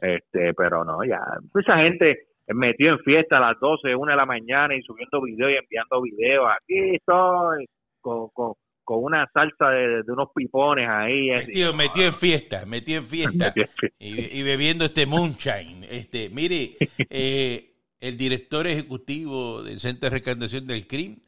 Este, 0.00 0.52
pero 0.54 0.84
no, 0.84 1.04
ya, 1.04 1.20
esa 1.58 1.78
gente 1.78 2.28
metió 2.48 2.92
en 2.92 2.98
fiesta 3.00 3.38
a 3.38 3.40
las 3.40 3.60
12, 3.60 3.94
1 3.94 4.10
de 4.10 4.16
la 4.16 4.26
mañana 4.26 4.74
y 4.74 4.82
subiendo 4.82 5.22
videos 5.22 5.52
y 5.52 5.56
enviando 5.56 6.02
videos. 6.02 6.46
Aquí 6.50 6.96
estoy 6.96 7.66
con, 8.00 8.28
con, 8.30 8.54
con 8.84 9.02
una 9.02 9.28
salsa 9.34 9.70
de, 9.70 10.02
unos 10.06 10.28
pipones 10.34 10.88
ahí. 10.88 11.30
Metido, 11.30 11.74
metido 11.74 12.06
en 12.06 12.14
fiesta, 12.14 12.64
metido 12.66 13.00
en 13.00 13.04
fiesta. 13.04 13.52
y, 13.98 14.42
bebiendo 14.42 14.84
este 14.84 15.06
moonshine. 15.06 15.84
Este, 15.90 16.30
mire, 16.30 16.76
eh, 17.10 17.75
el 18.00 18.16
director 18.16 18.66
ejecutivo 18.66 19.62
del 19.62 19.80
Centro 19.80 20.10
de 20.10 20.16
Recaudación 20.16 20.66
del 20.66 20.86
CRIM 20.86 21.20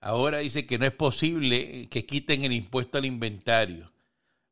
ahora 0.00 0.38
dice 0.38 0.66
que 0.66 0.78
no 0.78 0.86
es 0.86 0.92
posible 0.92 1.88
que 1.90 2.06
quiten 2.06 2.44
el 2.44 2.52
impuesto 2.52 2.98
al 2.98 3.04
inventario 3.04 3.90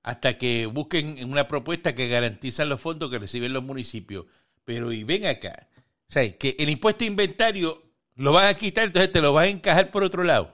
hasta 0.02 0.38
que 0.38 0.66
busquen 0.66 1.28
una 1.30 1.48
propuesta 1.48 1.94
que 1.94 2.08
garantiza 2.08 2.64
los 2.64 2.80
fondos 2.80 3.10
que 3.10 3.18
reciben 3.18 3.52
los 3.52 3.62
municipios. 3.62 4.26
Pero 4.64 4.92
y 4.92 5.04
ven 5.04 5.26
acá, 5.26 5.68
o 6.08 6.12
sea, 6.12 6.30
que 6.36 6.56
el 6.58 6.70
impuesto 6.70 7.04
a 7.04 7.06
inventario 7.06 7.82
lo 8.16 8.32
van 8.32 8.48
a 8.48 8.54
quitar, 8.54 8.86
entonces 8.86 9.12
te 9.12 9.20
lo 9.20 9.32
vas 9.32 9.46
a 9.46 9.50
encajar 9.50 9.90
por 9.90 10.02
otro 10.02 10.24
lado. 10.24 10.52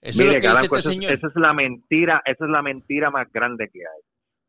Eso 0.00 0.22
es 0.22 0.34
lo 0.34 0.40
que 0.40 0.48
dice 0.48 0.64
este 0.64 0.82
señor. 0.82 1.12
Esa 1.12 1.28
es 1.28 1.36
la 1.36 1.52
mentira, 1.52 2.22
esa 2.26 2.44
es 2.44 2.50
la 2.50 2.62
mentira 2.62 3.10
más 3.10 3.32
grande 3.32 3.70
que 3.72 3.80
hay. 3.80 4.02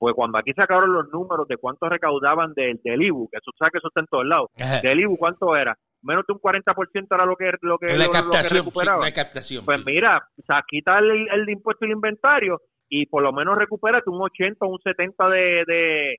Pues 0.06 0.14
cuando 0.14 0.38
aquí 0.38 0.54
sacaron 0.54 0.94
los 0.94 1.10
números 1.12 1.48
de 1.48 1.58
cuánto 1.58 1.90
recaudaban 1.90 2.54
del, 2.54 2.80
del 2.84 3.02
IBU, 3.02 3.28
que 3.28 3.38
eso 3.38 3.50
sabe 3.58 3.72
que 3.72 3.80
eso 3.80 3.88
está 3.88 4.02
en 4.02 4.06
todos 4.06 4.24
lados, 4.24 4.52
del 4.84 5.00
IBU 5.00 5.18
cuánto 5.18 5.56
era, 5.56 5.76
menos 6.04 6.28
de 6.28 6.34
un 6.34 6.40
40% 6.40 7.08
era 7.10 7.26
lo 7.26 7.36
que 7.36 7.50
lo 7.62 7.80
que, 7.80 7.98
la 7.98 8.08
captación, 8.08 8.68
la 9.02 9.12
captación. 9.12 9.66
Pues 9.66 9.84
mira, 9.84 10.22
o 10.38 10.44
sea, 10.46 10.64
quita 10.68 11.00
el, 11.00 11.28
el, 11.28 11.50
impuesto 11.50 11.86
y 11.86 11.88
el 11.88 11.96
inventario 11.96 12.62
y 12.88 13.08
por 13.08 13.24
lo 13.24 13.34
menos 13.34 13.58
recupérate 13.58 14.08
un 14.08 14.22
80 14.22 14.64
o 14.64 14.70
un 14.70 14.80
70 14.80 15.28
de, 15.28 15.64
de, 15.66 16.16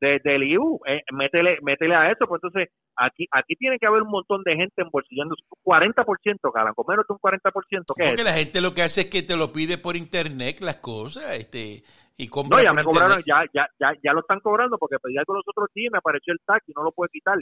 del 0.00 0.42
IU, 0.42 0.80
eh, 0.86 1.02
métele, 1.12 1.58
métele 1.62 1.94
a 1.94 2.10
eso, 2.10 2.26
pues 2.26 2.40
entonces 2.42 2.72
aquí 2.96 3.26
aquí 3.30 3.54
tiene 3.56 3.78
que 3.78 3.86
haber 3.86 4.02
un 4.02 4.10
montón 4.10 4.42
de 4.44 4.56
gente 4.56 4.82
embolsillando 4.82 5.34
40%, 5.62 6.52
Caranco, 6.52 6.84
menos 6.88 7.06
de 7.06 7.14
un 7.14 7.18
40%. 7.18 7.94
¿qué 7.96 8.04
Porque 8.06 8.24
la 8.24 8.32
gente 8.32 8.60
lo 8.60 8.72
que 8.72 8.82
hace 8.82 9.02
es 9.02 9.06
que 9.08 9.22
te 9.22 9.36
lo 9.36 9.52
pide 9.52 9.78
por 9.78 9.96
internet 9.96 10.60
las 10.60 10.76
cosas, 10.76 11.38
este 11.38 11.82
y 12.16 12.28
compra 12.28 12.58
No, 12.58 12.64
ya 12.64 12.72
me 12.72 12.84
cobraron, 12.84 13.22
ya, 13.26 13.44
ya, 13.52 13.66
ya, 13.78 13.92
ya 14.02 14.12
lo 14.12 14.20
están 14.20 14.40
cobrando 14.40 14.78
porque 14.78 14.98
pedí 14.98 15.16
algo 15.18 15.34
los 15.34 15.44
otros 15.46 15.68
días 15.74 15.88
y 15.88 15.92
me 15.92 15.98
apareció 15.98 16.32
el 16.32 16.40
taxi, 16.44 16.72
no 16.74 16.82
lo 16.82 16.92
puede 16.92 17.10
quitar. 17.10 17.36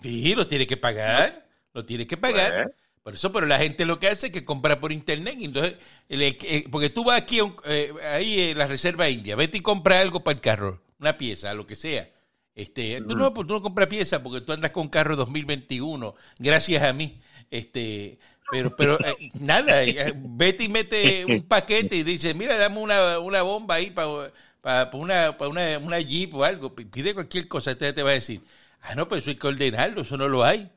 Sí, 0.00 0.34
lo 0.34 0.46
tiene 0.46 0.66
que 0.66 0.76
pagar, 0.76 1.44
lo 1.74 1.84
tiene 1.84 2.06
que 2.06 2.16
pagar. 2.16 2.64
Pues. 2.64 2.76
Por 3.02 3.14
eso, 3.14 3.32
pero 3.32 3.46
la 3.46 3.58
gente 3.58 3.86
lo 3.86 3.98
que 3.98 4.08
hace 4.08 4.26
es 4.26 4.32
que 4.32 4.44
compra 4.44 4.78
por 4.78 4.92
internet. 4.92 5.36
Entonces, 5.40 5.76
eh, 6.10 6.64
porque 6.70 6.90
tú 6.90 7.04
vas 7.04 7.20
aquí 7.20 7.38
eh, 7.64 7.92
ahí 8.12 8.50
en 8.50 8.58
la 8.58 8.66
Reserva 8.66 9.08
India, 9.08 9.36
vete 9.36 9.56
y 9.56 9.62
compra 9.62 10.00
algo 10.00 10.22
para 10.22 10.34
el 10.34 10.42
carro 10.42 10.80
una 11.00 11.16
pieza, 11.16 11.54
lo 11.54 11.66
que 11.66 11.76
sea. 11.76 12.08
Este, 12.54 13.00
tú, 13.00 13.16
no, 13.16 13.32
tú 13.32 13.44
no 13.44 13.62
compras 13.62 13.88
pieza 13.88 14.22
porque 14.22 14.40
tú 14.40 14.52
andas 14.52 14.70
con 14.70 14.88
carro 14.88 15.16
2021, 15.16 16.14
gracias 16.38 16.82
a 16.82 16.92
mí. 16.92 17.20
Este, 17.50 18.18
pero, 18.50 18.76
pero 18.76 18.98
eh, 19.00 19.30
nada, 19.40 19.82
eh, 19.82 20.12
vete 20.16 20.64
y 20.64 20.68
mete 20.68 21.24
un 21.28 21.42
paquete 21.42 21.96
y 21.96 22.02
dice, 22.02 22.34
mira, 22.34 22.56
dame 22.56 22.78
una, 22.78 23.18
una 23.18 23.42
bomba 23.42 23.76
ahí 23.76 23.90
para 23.90 24.30
para 24.60 24.90
una, 24.92 25.36
para 25.36 25.50
una, 25.50 25.78
una 25.78 26.00
Jeep 26.00 26.34
o 26.34 26.44
algo, 26.44 26.74
pide 26.74 27.14
cualquier 27.14 27.48
cosa, 27.48 27.72
usted 27.72 27.94
te 27.94 28.02
va 28.02 28.10
a 28.10 28.14
decir, 28.14 28.42
ah, 28.82 28.94
no, 28.94 29.08
pues 29.08 29.22
eso 29.22 29.30
hay 29.30 29.36
que 29.36 29.46
ordenarlo, 29.46 30.02
eso 30.02 30.16
no 30.16 30.28
lo 30.28 30.44
hay. 30.44 30.70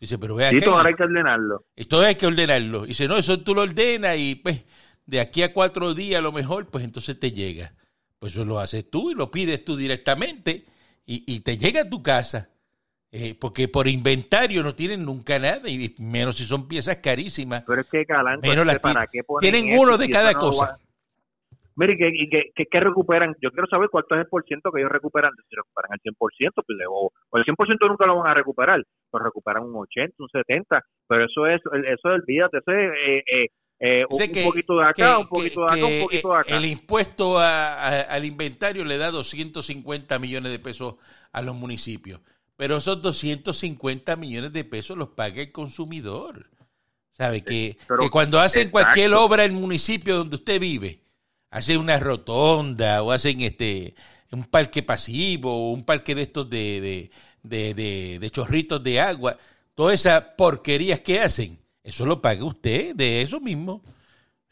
Dice, 0.00 0.18
pero 0.18 0.34
vea. 0.34 0.50
Sí, 0.50 0.58
todo 0.60 0.78
hay 0.78 0.94
que 0.94 1.02
ordenarlo. 1.02 1.66
Esto 1.76 2.00
hay 2.00 2.14
que 2.14 2.26
ordenarlo. 2.26 2.86
Dice, 2.86 3.06
no, 3.06 3.18
eso 3.18 3.40
tú 3.40 3.54
lo 3.54 3.62
ordenas 3.62 4.16
y 4.16 4.34
pues 4.34 4.64
de 5.04 5.20
aquí 5.20 5.42
a 5.42 5.52
cuatro 5.52 5.92
días 5.92 6.20
a 6.20 6.22
lo 6.22 6.32
mejor, 6.32 6.68
pues 6.68 6.84
entonces 6.84 7.20
te 7.20 7.32
llega. 7.32 7.74
Pues 8.20 8.34
eso 8.34 8.44
lo 8.44 8.60
haces 8.60 8.90
tú 8.90 9.10
y 9.10 9.14
lo 9.14 9.30
pides 9.30 9.64
tú 9.64 9.76
directamente 9.76 10.64
y, 11.06 11.40
te 11.40 11.56
llega 11.56 11.80
a 11.80 11.88
tu 11.88 12.02
casa. 12.02 12.50
Eh, 13.10 13.34
porque 13.40 13.66
por 13.66 13.88
inventario 13.88 14.62
no 14.62 14.76
tienen 14.76 15.04
nunca 15.04 15.40
nada, 15.40 15.68
y 15.68 15.96
menos 15.98 16.36
si 16.36 16.44
son 16.44 16.68
piezas 16.68 16.98
carísimas. 16.98 17.64
Pero 17.66 17.80
es 17.80 17.88
que, 17.88 18.06
menos 18.40 18.78
¿para 18.78 19.08
qué 19.08 19.22
Tienen 19.40 19.76
uno 19.76 19.98
de 19.98 20.08
cada 20.08 20.34
cosa. 20.34 20.78
Mire, 21.74 21.96
¿qué, 21.96 22.66
qué, 22.70 22.80
recuperan? 22.80 23.34
Yo 23.40 23.50
quiero 23.50 23.66
saber 23.66 23.88
cuánto 23.90 24.14
es 24.14 24.20
el 24.20 24.26
por 24.26 24.44
ciento 24.44 24.70
que 24.70 24.80
ellos 24.80 24.92
recuperan. 24.92 25.32
Si 25.48 25.56
recuperan 25.56 25.92
el 25.92 26.12
100%, 26.12 26.52
pues, 26.54 26.78
o, 26.88 27.10
o 27.30 27.38
el 27.38 27.44
100% 27.44 27.88
nunca 27.88 28.06
lo 28.06 28.18
van 28.18 28.30
a 28.30 28.34
recuperar, 28.34 28.84
pues 29.10 29.24
recuperan 29.24 29.64
un 29.64 29.74
80, 29.74 30.14
un 30.18 30.28
70, 30.28 30.84
pero 31.08 31.24
eso 31.24 31.46
es, 31.46 31.60
eso 31.88 32.08
olvídate, 32.08 32.58
eso 32.58 32.70
es 32.70 32.92
eh, 32.92 33.24
eh, 33.26 33.48
eh, 33.82 34.04
un, 34.10 34.18
poquito 34.44 34.76
de 34.76 34.84
acá, 34.84 35.18
un 35.18 35.26
poquito 35.26 35.60
de 35.62 35.66
acá, 35.66 35.86
un 35.86 36.00
poquito 36.02 36.28
de 36.28 36.36
acá. 36.36 36.56
El 36.56 36.66
impuesto 36.66 37.38
al 37.38 38.24
inventario 38.26 38.84
le 38.84 38.98
da 38.98 39.10
250 39.10 40.18
millones 40.18 40.52
de 40.52 40.58
pesos 40.58 40.96
a 41.32 41.40
los 41.40 41.56
municipios, 41.56 42.20
pero 42.56 42.76
esos 42.76 43.00
250 43.00 44.16
millones 44.16 44.52
de 44.52 44.64
pesos 44.64 44.98
los 44.98 45.08
paga 45.08 45.40
el 45.40 45.50
consumidor. 45.50 46.50
¿Sabe? 47.16 47.42
Que, 47.42 47.76
cuando 48.10 48.40
hacen 48.40 48.70
cualquier 48.70 49.12
obra 49.14 49.44
en 49.44 49.52
el 49.52 49.56
municipio 49.58 50.16
donde 50.16 50.36
usted 50.36 50.60
vive, 50.60 51.02
hacen 51.50 51.78
una 51.78 51.98
rotonda 51.98 53.02
o 53.02 53.12
hacen 53.12 53.40
este 53.40 53.94
un 54.30 54.44
parque 54.44 54.82
pasivo 54.82 55.54
o 55.54 55.72
un 55.72 55.84
parque 55.84 56.14
de 56.14 56.22
estos 56.22 56.48
de, 56.48 57.10
de, 57.42 57.74
de, 57.74 58.18
de 58.18 58.30
chorritos 58.30 58.82
de 58.82 59.00
agua, 59.00 59.36
todas 59.74 59.94
esas 59.94 60.22
porquerías 60.36 61.00
que 61.00 61.20
hacen, 61.20 61.59
eso 61.82 62.06
lo 62.06 62.20
paga 62.20 62.44
usted 62.44 62.94
de 62.94 63.22
eso 63.22 63.40
mismo. 63.40 63.82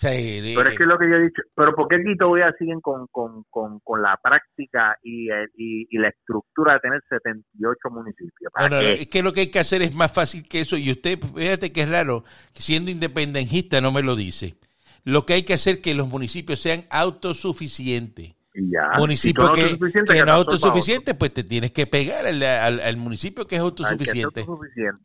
Eh, 0.00 0.54
pero 0.54 0.68
es 0.68 0.78
que 0.78 0.86
lo 0.86 0.96
que 0.96 1.10
yo 1.10 1.16
he 1.16 1.22
dicho, 1.24 1.42
pero 1.56 1.74
¿por 1.74 1.88
qué 1.88 1.96
aquí 1.96 2.16
todavía 2.16 2.54
siguen 2.56 2.80
con, 2.80 3.08
con, 3.08 3.42
con, 3.50 3.80
con 3.80 4.00
la 4.00 4.16
práctica 4.22 4.96
y, 5.02 5.28
y, 5.56 5.88
y, 5.90 5.98
la 5.98 6.08
estructura 6.08 6.74
de 6.74 6.80
tener 6.80 7.02
78 7.08 7.90
municipios? 7.90 8.52
No, 8.70 8.78
es 8.78 9.08
que 9.08 9.24
lo 9.24 9.32
que 9.32 9.40
hay 9.40 9.46
que 9.50 9.58
hacer 9.58 9.82
es 9.82 9.92
más 9.92 10.12
fácil 10.12 10.48
que 10.48 10.60
eso 10.60 10.76
y 10.76 10.92
usted, 10.92 11.18
fíjate 11.18 11.72
que 11.72 11.80
es 11.80 11.88
raro, 11.88 12.22
siendo 12.52 12.92
independentista 12.92 13.80
no 13.80 13.90
me 13.90 14.02
lo 14.02 14.14
dice. 14.14 14.54
Lo 15.02 15.26
que 15.26 15.32
hay 15.32 15.42
que 15.42 15.54
hacer 15.54 15.76
es 15.76 15.80
que 15.80 15.94
los 15.94 16.08
municipios 16.08 16.60
sean 16.60 16.84
autosuficientes. 16.90 18.37
Ya. 18.60 18.90
Municipio 18.98 19.52
que, 19.52 19.78
no 19.78 20.14
es 20.14 20.28
autosuficiente, 20.28 21.14
pues 21.14 21.32
te 21.32 21.44
tienes 21.44 21.70
que 21.70 21.86
pegar 21.86 22.26
al, 22.26 22.42
al, 22.42 22.96
municipio 22.96 23.46
que 23.46 23.56
es 23.56 23.60
autosuficiente. 23.60 24.44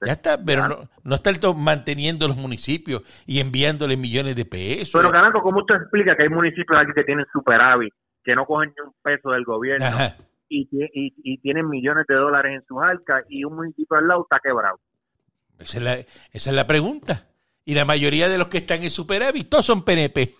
Ya 0.05 0.13
está, 0.13 0.43
pero 0.43 0.67
no, 0.67 0.89
no 1.03 1.15
estar 1.15 1.35
manteniendo 1.55 2.27
los 2.27 2.37
municipios 2.37 3.03
y 3.25 3.39
enviándole 3.39 3.95
millones 3.95 4.35
de 4.35 4.45
pesos. 4.45 4.91
Pero, 4.93 5.11
Canaco, 5.11 5.41
¿cómo 5.41 5.59
usted 5.59 5.75
explica 5.75 6.15
que 6.15 6.23
hay 6.23 6.29
municipios 6.29 6.79
aquí 6.79 6.93
que 6.95 7.03
tienen 7.03 7.25
superávit, 7.31 7.93
que 8.23 8.35
no 8.35 8.45
cogen 8.45 8.73
ni 8.75 8.87
un 8.87 8.93
peso 9.03 9.29
del 9.31 9.43
gobierno? 9.43 9.85
y, 10.49 10.67
y, 11.23 11.37
tienen 11.39 11.67
millones 11.67 12.05
de 12.07 12.15
dólares 12.15 12.53
en 12.55 12.65
sus 12.67 12.77
arcas 12.81 13.23
y 13.29 13.43
un 13.43 13.55
municipio 13.55 13.97
al 13.97 14.07
lado 14.07 14.23
está 14.23 14.39
quebrado. 14.41 14.79
Esa 15.59 15.77
es 15.77 15.83
la, 15.83 15.93
esa 15.93 16.49
es 16.49 16.55
la 16.55 16.67
pregunta. 16.67 17.27
Y 17.65 17.73
la 17.73 17.85
mayoría 17.85 18.27
de 18.27 18.37
los 18.37 18.47
que 18.47 18.57
están 18.57 18.83
en 18.83 18.89
superávit, 18.89 19.49
todos 19.49 19.65
son 19.65 19.83
PNP. 19.83 20.35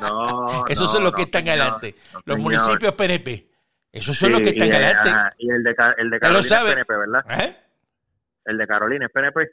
no, 0.00 0.66
Esos 0.68 0.90
son 0.90 1.04
los 1.04 1.12
que 1.12 1.22
están 1.22 1.46
adelante. 1.48 1.94
los 2.24 2.38
municipios 2.38 2.94
PNP. 2.94 3.50
Esos 3.92 4.16
son 4.16 4.32
los 4.32 4.40
que 4.40 4.50
están 4.50 4.72
adelante. 4.72 5.10
y 5.38 5.50
el 5.50 5.62
de, 5.62 5.74
el 5.98 6.10
de 6.10 6.20
Carolina 6.20 6.56
es 6.56 6.64
PNP, 6.64 6.96
¿verdad? 6.96 7.24
¿Eh? 7.44 7.56
El 8.44 8.58
de 8.58 8.66
Carolina 8.66 9.06
es 9.06 9.12
PNP. 9.12 9.50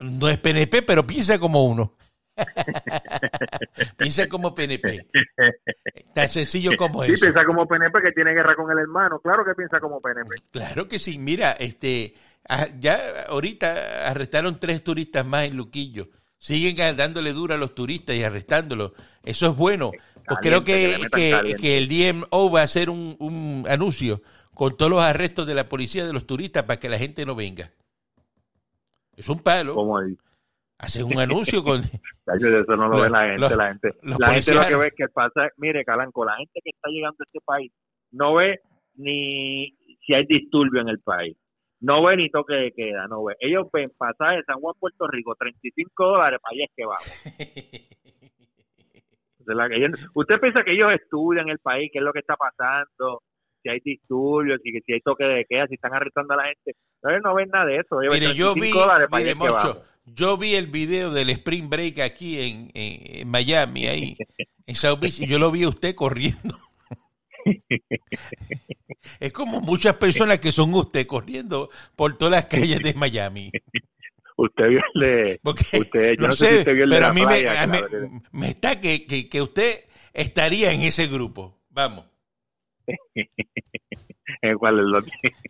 No 0.00 0.28
es 0.28 0.38
PNP, 0.38 0.82
pero 0.82 1.06
piensa 1.06 1.38
como 1.38 1.64
uno. 1.64 1.94
piensa 3.98 4.28
como 4.28 4.54
PNP. 4.54 5.06
Tan 6.14 6.28
sencillo 6.28 6.72
como 6.76 7.04
eso. 7.04 7.14
Sí, 7.14 7.20
piensa 7.20 7.44
como 7.44 7.66
PNP 7.68 8.00
que 8.00 8.12
tiene 8.12 8.32
guerra 8.32 8.56
con 8.56 8.70
el 8.70 8.78
hermano. 8.78 9.20
Claro 9.20 9.44
que 9.44 9.54
piensa 9.54 9.78
como 9.78 10.00
PNP. 10.00 10.36
Claro 10.50 10.88
que 10.88 10.98
sí. 10.98 11.18
Mira, 11.18 11.52
este, 11.52 12.14
ya 12.78 13.24
ahorita 13.28 14.08
arrestaron 14.08 14.58
tres 14.58 14.82
turistas 14.82 15.24
más 15.26 15.44
en 15.44 15.56
Luquillo. 15.56 16.08
Siguen 16.38 16.76
dándole 16.96 17.32
duro 17.32 17.54
a 17.54 17.58
los 17.58 17.74
turistas 17.74 18.16
y 18.16 18.22
arrestándolos. 18.22 18.92
Eso 19.22 19.50
es 19.50 19.56
bueno. 19.56 19.92
Pues 20.26 20.38
creo 20.40 20.64
que, 20.64 20.96
que, 21.12 21.78
el 21.78 21.88
DMO 21.88 22.50
va 22.50 22.60
a 22.60 22.64
hacer 22.64 22.88
un, 22.88 23.16
un 23.18 23.66
anuncio 23.68 24.22
con 24.54 24.76
todos 24.76 24.90
los 24.90 25.02
arrestos 25.02 25.46
de 25.46 25.54
la 25.54 25.68
policía 25.68 26.06
de 26.06 26.12
los 26.12 26.26
turistas 26.26 26.62
para 26.64 26.78
que 26.78 26.88
la 26.88 26.98
gente 26.98 27.26
no 27.26 27.34
venga. 27.34 27.70
Es 29.16 29.28
un 29.28 29.40
palo. 29.40 29.74
¿Cómo 29.74 29.98
ahí? 29.98 30.16
Un 31.04 31.18
anuncio 31.18 31.62
con... 31.62 31.80
eso 32.26 32.76
no 32.76 32.88
lo 32.88 33.02
ve 33.02 33.10
la 33.10 33.26
gente, 33.26 33.56
la 33.56 33.68
gente. 33.68 33.94
La 34.02 34.32
gente 34.32 34.54
lo 34.54 34.66
que 34.66 34.76
ve 34.76 34.86
es 34.88 34.94
que 34.96 35.08
pasa, 35.08 35.48
mire, 35.58 35.84
Calanco, 35.84 36.24
la 36.24 36.36
gente 36.36 36.58
que 36.64 36.70
está 36.70 36.88
llegando 36.88 37.16
a 37.20 37.24
este 37.24 37.40
país 37.44 37.70
no 38.12 38.34
ve 38.34 38.60
ni 38.94 39.76
si 40.06 40.14
hay 40.14 40.24
disturbio 40.26 40.80
en 40.80 40.88
el 40.88 41.00
país. 41.00 41.36
No 41.80 42.04
ve 42.04 42.16
ni 42.16 42.30
toque 42.30 42.54
de 42.54 42.72
queda, 42.72 43.06
no 43.08 43.24
ve. 43.24 43.34
Ellos 43.40 43.66
ven 43.72 43.90
pasaje 43.96 44.42
San 44.46 44.60
Juan, 44.60 44.74
Puerto 44.78 45.06
Rico, 45.06 45.34
35 45.34 46.04
dólares, 46.04 46.38
para 46.42 46.54
allá 46.54 46.64
es 46.64 46.70
que 46.76 46.84
vamos. 46.84 47.04
usted 50.14 50.38
piensa 50.40 50.62
que 50.62 50.72
ellos 50.72 50.92
estudian 50.92 51.48
el 51.48 51.58
país, 51.58 51.90
qué 51.92 51.98
es 51.98 52.04
lo 52.04 52.12
que 52.12 52.20
está 52.20 52.36
pasando, 52.36 53.22
si 53.62 53.70
hay 53.70 53.80
disturbios, 53.80 54.60
si, 54.62 54.70
si 54.80 54.92
hay 54.92 55.00
toque 55.00 55.24
de 55.24 55.44
queda, 55.46 55.66
si 55.66 55.74
están 55.74 55.94
arrestando 55.94 56.34
a 56.34 56.36
la 56.36 56.44
gente. 56.44 56.76
Ellos 57.02 57.22
no 57.24 57.34
ven 57.34 57.48
nada 57.48 57.64
de 57.66 57.78
eso. 57.78 57.98
Mire, 57.98 58.34
yo 58.34 58.54
vi, 58.54 58.70
mire, 59.12 59.34
yo 60.04 60.36
vi 60.36 60.54
el 60.54 60.66
video 60.66 61.10
del 61.10 61.30
Spring 61.30 61.68
Break 61.68 61.98
aquí 62.00 62.40
en, 62.40 62.70
en, 62.74 63.28
Miami, 63.28 63.86
ahí, 63.86 64.16
en 64.66 64.74
South 64.74 64.98
Beach, 65.00 65.20
y 65.20 65.26
yo 65.26 65.38
lo 65.38 65.50
vi 65.50 65.64
a 65.64 65.68
usted 65.68 65.94
corriendo. 65.94 66.56
Es 69.20 69.32
como 69.32 69.60
muchas 69.60 69.94
personas 69.94 70.38
que 70.38 70.52
son 70.52 70.74
usted 70.74 71.06
corriendo 71.06 71.70
por 71.96 72.16
todas 72.16 72.32
las 72.32 72.46
calles 72.46 72.80
de 72.80 72.94
Miami. 72.94 73.50
Usted 74.36 74.68
vio 74.68 74.82
el 74.94 75.00
de, 75.00 75.40
usted, 75.44 76.16
yo 76.18 76.26
no, 76.28 76.32
sé, 76.32 76.48
si 76.48 76.58
usted 76.60 76.74
vio 76.74 76.84
el 76.84 76.90
pero 76.90 77.06
a 77.06 77.12
mí, 77.12 77.26
me, 77.26 77.42
me, 78.32 78.48
está 78.48 78.80
que, 78.80 79.04
que, 79.06 79.28
que 79.28 79.42
usted 79.42 79.84
estaría 80.14 80.72
en 80.72 80.80
ese 80.82 81.08
grupo. 81.08 81.60
Vamos. 81.68 82.06
¿Cuál 84.58 85.02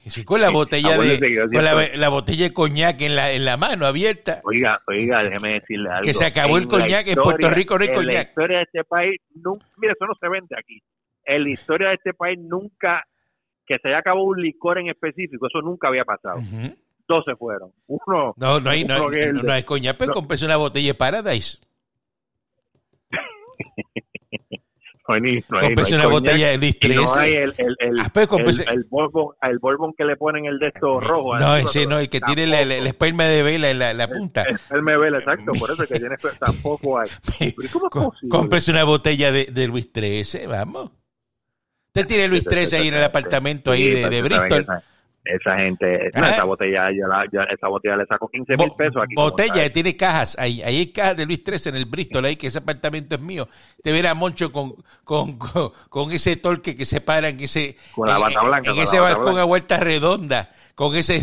es 0.05 0.24
con 0.24 0.40
la 0.40 0.50
botella 0.50 0.98
de 0.98 1.48
con 1.53 1.64
la, 2.00 2.09
botella 2.09 2.44
de 2.44 2.53
coñac 2.53 3.00
en 3.03 3.16
la, 3.16 3.33
en 3.33 3.44
la 3.44 3.57
mano 3.57 3.87
abierta. 3.87 4.40
Oiga, 4.44 4.83
oiga, 4.87 5.22
déjeme 5.22 5.61
decirle 5.61 5.90
algo. 5.90 6.05
Que 6.05 6.14
se 6.14 6.24
acabó 6.24 6.59
el 6.59 6.66
coñac 6.66 7.07
en 7.07 7.16
Puerto 7.16 7.50
Rico 7.50 7.79
no 7.79 7.85
hay 7.85 7.92
coñac. 7.92 8.12
La 8.12 8.22
historia 8.22 8.57
de 8.59 8.62
este 8.64 8.85
país, 8.85 9.20
nunca, 9.35 9.66
mira, 9.76 9.92
eso 9.92 10.07
no 10.07 10.14
se 10.18 10.29
vende 10.29 10.57
aquí. 10.59 10.83
En 11.24 11.44
la 11.44 11.50
historia 11.50 11.88
de 11.88 11.94
este 11.94 12.14
país 12.14 12.38
nunca 12.38 13.04
que 13.66 13.78
se 13.78 13.88
haya 13.88 13.98
acabado 13.98 14.24
un 14.24 14.42
licor 14.42 14.78
en 14.78 14.88
específico, 14.88 15.46
eso 15.46 15.62
nunca 15.62 15.87
había 15.87 16.04
pasado. 16.04 16.40
Dos 17.06 17.24
se 17.24 17.37
fueron. 17.37 17.72
Uno. 17.87 18.35
No, 18.37 18.59
no 18.59 18.70
hay, 18.70 18.85
no, 18.85 19.09
no, 19.09 19.52
hay 19.52 19.62
coñac, 19.62 19.96
pero 19.96 20.12
no. 20.14 20.22
una 20.46 20.56
botella 20.56 20.88
de 20.88 20.94
Paradise. 20.94 21.59
no 25.09 25.14
hay, 25.14 25.44
una 25.94 26.06
botella 26.06 26.48
de 26.48 26.59
Lis 26.59 26.76
No 26.94 27.14
hay 27.14 27.35
el, 27.35 27.54
el, 27.59 27.76
el, 27.78 28.00
ah, 28.00 28.11
pues, 28.12 28.61
el, 28.61 28.68
el, 28.74 28.85
bourbon, 28.90 29.35
el 29.42 29.59
bourbon 29.59 29.92
que 29.96 30.04
le 30.04 30.16
ponen 30.16 30.46
el 30.46 30.59
de 30.59 30.68
estos 30.68 31.04
rojo. 31.06 31.38
No, 31.38 31.56
ese 31.56 31.87
no, 31.87 31.98
el 31.98 32.09
que 32.09 32.20
tiene 32.20 32.44
el, 32.44 32.72
el, 32.72 32.87
esperma 32.88 33.24
de 33.24 33.42
vela 33.42 33.70
en 33.70 33.78
la, 33.78 33.94
la 33.94 34.09
punta. 34.09 34.42
El 34.42 34.56
esperma 34.56 34.92
de 34.92 34.98
vela, 34.98 35.18
exacto, 35.18 35.52
por 35.59 35.70
eso 35.70 35.87
que 35.87 35.98
tiene 35.98 36.16
tampoco 36.40 36.98
hay. 36.98 37.09
¿Cómo 37.72 37.87
es 37.87 37.92
posible? 37.92 38.28
Cómprese 38.30 38.70
una 38.72 38.83
botella 38.83 39.30
de, 39.33 39.46
de 39.46 39.68
Luis 39.68 39.90
XIII, 39.94 40.46
vamos. 40.46 40.90
Usted 41.92 42.07
tiene 42.07 42.29
Luis 42.29 42.44
XIII 42.48 42.81
ahí 42.81 42.88
en 42.88 42.94
el 42.94 43.05
apartamento 43.05 43.72
ahí 43.72 43.90
de, 43.90 44.09
de 44.09 44.22
Bristol 44.22 44.66
esa 45.24 45.57
gente, 45.57 46.09
esa 46.09 46.44
botella, 46.44 46.90
yo 46.92 47.07
la, 47.07 47.24
esa 47.53 47.68
botella 47.68 47.96
le 47.96 48.07
saco 48.07 48.29
15 48.29 48.57
mil 48.57 48.72
pesos 48.76 49.03
aquí. 49.03 49.14
Botella, 49.14 49.70
tiene 49.70 49.96
cajas, 49.96 50.37
ahí, 50.38 50.62
ahí 50.62 50.79
hay 50.79 50.92
cajas 50.92 51.16
de 51.16 51.26
Luis 51.26 51.42
XIII 51.44 51.70
en 51.70 51.76
el 51.76 51.85
Bristol, 51.85 52.24
ahí 52.24 52.37
que 52.37 52.46
ese 52.46 52.59
apartamento 52.59 53.16
es 53.16 53.20
mío. 53.20 53.46
Te 53.83 53.92
verá 53.92 54.14
Moncho 54.14 54.50
con, 54.50 54.74
con, 55.05 55.38
con, 55.38 56.12
ese 56.12 56.37
torque 56.37 56.74
que 56.74 56.87
se 56.87 57.00
para 57.00 57.29
en 57.29 57.38
ese, 57.40 57.76
con 57.94 58.09
la 58.09 58.18
bata 58.18 58.42
blanca, 58.42 58.70
en, 58.70 58.79
ese 58.79 58.98
balcón 58.98 59.38
a 59.38 59.44
vuelta 59.44 59.76
redonda, 59.76 60.50
con 60.74 60.94
ese 60.96 61.22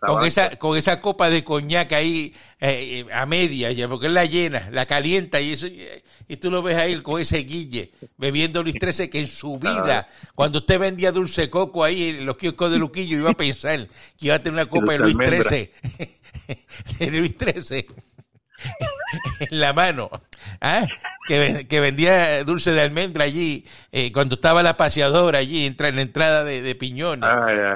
con, 0.00 0.24
esa, 0.24 0.56
con 0.56 0.76
esa 0.76 1.00
copa 1.00 1.30
de 1.30 1.44
coñac 1.44 1.92
ahí 1.92 2.34
eh, 2.60 3.06
a 3.12 3.26
media, 3.26 3.70
ya, 3.70 3.88
porque 3.88 4.06
él 4.06 4.14
la 4.14 4.24
llena, 4.24 4.68
la 4.72 4.86
calienta 4.86 5.40
y 5.40 5.52
eso, 5.52 5.68
y 6.28 6.36
tú 6.36 6.50
lo 6.50 6.62
ves 6.62 6.76
ahí 6.76 7.00
con 7.02 7.20
ese 7.20 7.38
guille, 7.38 7.92
bebiendo 8.16 8.62
Luis 8.62 8.76
XIII, 8.80 9.08
que 9.08 9.20
en 9.20 9.26
su 9.26 9.58
vida, 9.58 10.08
cuando 10.34 10.58
usted 10.58 10.78
vendía 10.78 11.12
dulce 11.12 11.48
coco 11.48 11.84
ahí 11.84 12.08
en 12.08 12.26
los 12.26 12.36
kioscos 12.36 12.72
de 12.72 12.78
Luquillo, 12.78 13.18
iba 13.18 13.30
a 13.30 13.34
pensar 13.34 13.86
que 14.18 14.26
iba 14.26 14.34
a 14.34 14.42
tener 14.42 14.54
una 14.54 14.66
copa 14.66 14.92
de 14.92 14.98
Luis 14.98 15.16
XIII, 15.16 15.70
de 16.98 17.10
Luis 17.10 17.32
XIII, 17.38 17.86
en 19.40 19.60
la 19.60 19.72
mano. 19.72 20.10
¿Ah? 20.60 20.86
que, 21.26 21.80
vendía 21.80 22.44
dulce 22.44 22.72
de 22.72 22.80
almendra 22.80 23.24
allí, 23.24 23.64
eh, 23.92 24.12
cuando 24.12 24.36
estaba 24.36 24.62
la 24.62 24.76
paseadora 24.76 25.38
allí, 25.38 25.66
entra 25.66 25.88
en 25.88 25.96
la 25.96 26.02
entrada 26.02 26.44
de, 26.44 26.62
de 26.62 26.74
Piñón, 26.74 27.22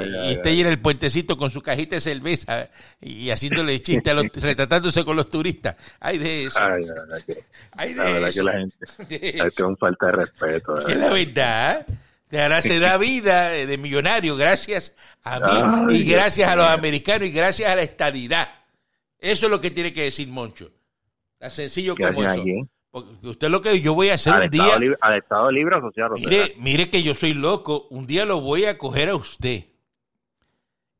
y 0.00 0.32
está 0.32 0.48
ahí 0.48 0.60
en 0.60 0.68
el 0.68 0.80
puentecito 0.80 1.36
con 1.36 1.50
su 1.50 1.60
cajita 1.60 1.96
de 1.96 2.00
cerveza 2.00 2.68
y 3.00 3.30
haciéndole 3.30 3.80
chiste, 3.82 4.10
a 4.10 4.14
los, 4.14 4.26
retratándose 4.40 5.04
con 5.04 5.16
los 5.16 5.28
turistas. 5.28 5.76
Hay 5.98 6.18
de 6.18 6.46
eso. 6.46 6.60
Hay 6.60 7.94
de 7.94 8.28
eso. 8.28 8.38
que 8.38 8.42
la 8.42 8.52
gente 8.52 9.46
es 9.46 9.60
un 9.60 9.76
falta 9.76 10.06
de 10.06 10.12
respeto. 10.12 10.86
Es 10.86 10.96
la 10.96 11.10
verdad. 11.10 11.86
Ahora 12.32 12.62
se 12.62 12.78
da 12.78 12.96
vida 12.98 13.50
de 13.50 13.78
millonario 13.78 14.36
gracias 14.36 14.92
a 15.24 15.40
mí 15.40 15.96
y 15.96 16.04
gracias 16.04 16.48
a 16.48 16.54
los 16.54 16.66
americanos 16.66 17.26
y 17.26 17.32
gracias 17.32 17.70
a 17.70 17.74
la 17.74 17.82
estadidad. 17.82 18.48
Eso 19.20 19.46
es 19.46 19.50
lo 19.50 19.60
que 19.60 19.70
tiene 19.70 19.92
que 19.92 20.04
decir 20.04 20.28
Moncho. 20.28 20.70
Tan 21.38 21.50
sencillo 21.50 21.94
como 21.96 22.22
eso. 22.24 22.42
Porque 22.90 23.28
usted 23.28 23.48
lo 23.48 23.60
que 23.60 23.80
yo 23.80 23.94
voy 23.94 24.08
a 24.08 24.14
hacer 24.14 24.34
un 24.34 24.50
día. 24.50 24.74
al 25.00 25.16
Estado 25.16 25.50
Libre 25.50 25.76
Asociado. 25.76 26.14
Mire, 26.16 26.54
mire 26.58 26.90
que 26.90 27.02
yo 27.02 27.14
soy 27.14 27.34
loco. 27.34 27.86
Un 27.90 28.06
día 28.06 28.24
lo 28.24 28.40
voy 28.40 28.64
a 28.64 28.78
coger 28.78 29.10
a 29.10 29.14
usted. 29.14 29.64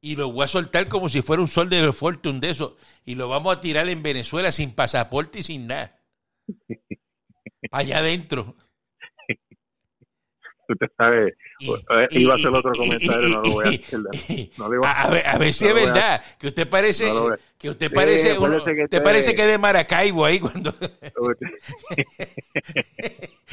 Y 0.01 0.17
lo 0.17 0.33
voy 0.33 0.45
a 0.45 0.49
soltar 0.49 0.89
como 0.89 1.09
si 1.09 1.21
fuera 1.21 1.43
un 1.43 1.49
sol 1.49 1.69
de 1.69 1.93
fortune 1.93 2.41
de 2.41 2.51
eso. 2.51 2.77
Y 3.05 3.17
lo 3.17 3.29
vamos 3.29 3.57
a 3.57 3.61
tirar 3.61 3.89
en 3.89 4.03
Venezuela 4.03 4.53
sin 4.53 4.75
pasaporte 4.75 5.41
y 5.41 5.43
sin 5.43 5.67
nada. 5.67 5.99
Allá 7.73 7.99
adentro 7.99 8.57
usted 10.73 10.87
sabe, 10.97 11.37
eh, 11.61 12.09
iba 12.13 12.33
a 12.35 12.37
hacer 12.37 12.49
otro 12.49 12.73
comentario, 12.73 13.29
no 13.29 13.43
lo 13.43 13.51
voy 13.51 13.67
a 13.67 13.71
hacer. 13.71 15.27
a, 15.27 15.39
ver, 15.39 15.53
si 15.53 15.67
es 15.67 15.75
verdad, 15.75 16.23
que 16.39 16.49
usted 16.49 16.69
parece, 16.69 17.13
que 17.59 17.71
usted 17.71 17.93
parece, 17.93 18.37
que 18.37 18.85
usted 18.85 19.03
parece 19.03 19.35
que 19.35 19.43
es 19.43 19.49
de 19.49 19.59
Maracaibo 19.59 20.25
ahí 20.25 20.41
cuando... 20.41 20.75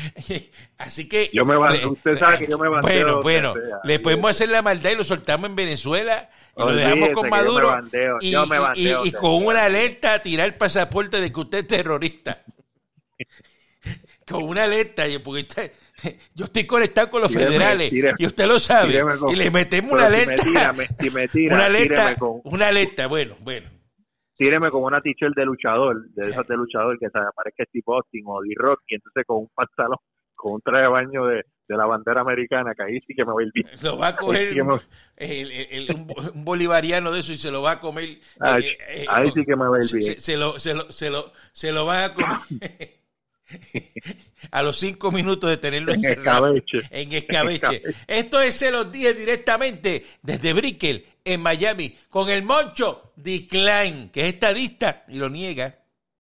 Así 0.77 1.09
que... 1.09 1.29
Yo 1.33 1.45
me 1.45 1.57
usted 1.57 2.17
sabe 2.17 2.39
que 2.39 2.47
yo 2.47 2.57
me 2.57 2.69
Bueno, 2.81 3.21
bueno, 3.21 3.53
le 3.83 3.99
podemos 3.99 4.31
hacer 4.31 4.49
la 4.49 4.61
maldad 4.61 4.91
y 4.91 4.95
lo 4.95 5.03
soltamos 5.03 5.49
en 5.49 5.55
Venezuela 5.55 6.29
y 6.55 6.61
lo 6.61 6.73
dejamos 6.73 7.09
con 7.13 7.29
Maduro 7.29 7.77
y, 8.21 8.35
y, 8.75 9.11
con 9.11 9.45
una 9.45 9.65
alerta 9.65 10.21
tirar 10.21 10.47
el 10.47 10.55
pasaporte 10.55 11.19
de 11.21 11.31
que 11.31 11.39
usted 11.39 11.59
es 11.59 11.67
terrorista. 11.67 12.43
con 14.27 14.43
una 14.43 14.63
alerta, 14.63 15.03
porque 15.23 15.41
usted 15.41 15.71
yo 16.35 16.45
estoy 16.45 16.65
conectado 16.65 17.09
con 17.09 17.21
los 17.21 17.33
federales 17.33 17.91
y 17.91 18.25
usted 18.25 18.47
lo 18.47 18.59
sabe. 18.59 19.01
y 19.31 19.35
le 19.35 19.51
metemos 19.51 19.91
una 19.91 20.07
alerta. 20.07 20.43
una 21.51 21.65
alerta, 21.65 22.15
una 22.43 22.67
alerta, 22.67 23.07
bueno, 23.07 23.35
bueno. 23.41 23.69
Tíreme 24.35 24.69
como 24.69 24.85
una 24.85 25.01
t-shirt 25.01 25.35
de 25.35 25.45
luchador, 25.45 26.09
de 26.11 26.29
esas 26.29 26.47
de 26.47 26.55
luchador 26.55 26.99
que 26.99 27.09
se 27.09 27.17
aparezca 27.17 27.65
tipo 27.71 27.95
Austin 27.95 28.23
o 28.27 28.39
D-Rock 28.41 28.81
y 28.87 28.95
entonces 28.95 29.23
con 29.25 29.37
un 29.37 29.49
pantalón, 29.55 29.97
con 30.35 30.53
un 30.53 30.61
traje 30.61 30.83
de 30.83 30.87
baño 30.87 31.25
de, 31.25 31.43
de 31.67 31.75
la 31.75 31.85
bandera 31.87 32.21
americana, 32.21 32.73
que 32.75 32.83
ahí 32.83 32.99
sí 33.07 33.15
que 33.15 33.25
me 33.25 33.33
va 33.33 33.41
a 33.41 33.43
ir 33.43 33.51
bien. 33.51 33.67
Lo 33.81 33.97
va 33.97 34.09
a 34.09 34.15
coger 34.15 34.61
un, 34.61 36.45
bolivariano 36.45 37.11
de 37.11 37.19
eso 37.19 37.33
y 37.33 37.37
se 37.37 37.49
lo 37.49 37.63
va 37.63 37.71
a 37.71 37.79
comer. 37.79 38.09
Eh, 38.09 38.19
eh, 38.39 39.05
ahí 39.09 39.31
sí 39.31 39.43
que 39.43 39.55
me 39.55 39.67
va 39.67 39.77
a 39.77 39.83
ir 39.83 39.91
bien. 39.91 40.19
Se, 40.19 40.37
lo, 40.37 40.59
se, 40.59 40.75
lo, 40.75 40.91
se, 40.91 41.09
lo, 41.09 41.33
se 41.51 41.71
lo 41.71 41.87
va 41.87 42.05
a 42.05 42.13
comer. 42.13 42.37
a 44.51 44.61
los 44.61 44.77
cinco 44.77 45.11
minutos 45.11 45.49
de 45.49 45.57
tenerlo 45.57 45.93
en 45.93 46.05
escabeche. 46.05 46.81
En 46.89 47.11
escabeche. 47.13 47.81
Esto 48.07 48.41
es, 48.41 48.55
se 48.55 48.71
los 48.71 48.91
dije 48.91 49.13
directamente 49.13 50.05
desde 50.21 50.53
Brickell, 50.53 51.05
en 51.23 51.41
Miami, 51.41 51.95
con 52.09 52.29
el 52.29 52.43
Moncho 52.43 53.13
Decline, 53.15 54.09
que 54.11 54.27
es 54.27 54.33
estadista 54.33 55.05
y 55.07 55.17
lo 55.17 55.29
niega. 55.29 55.79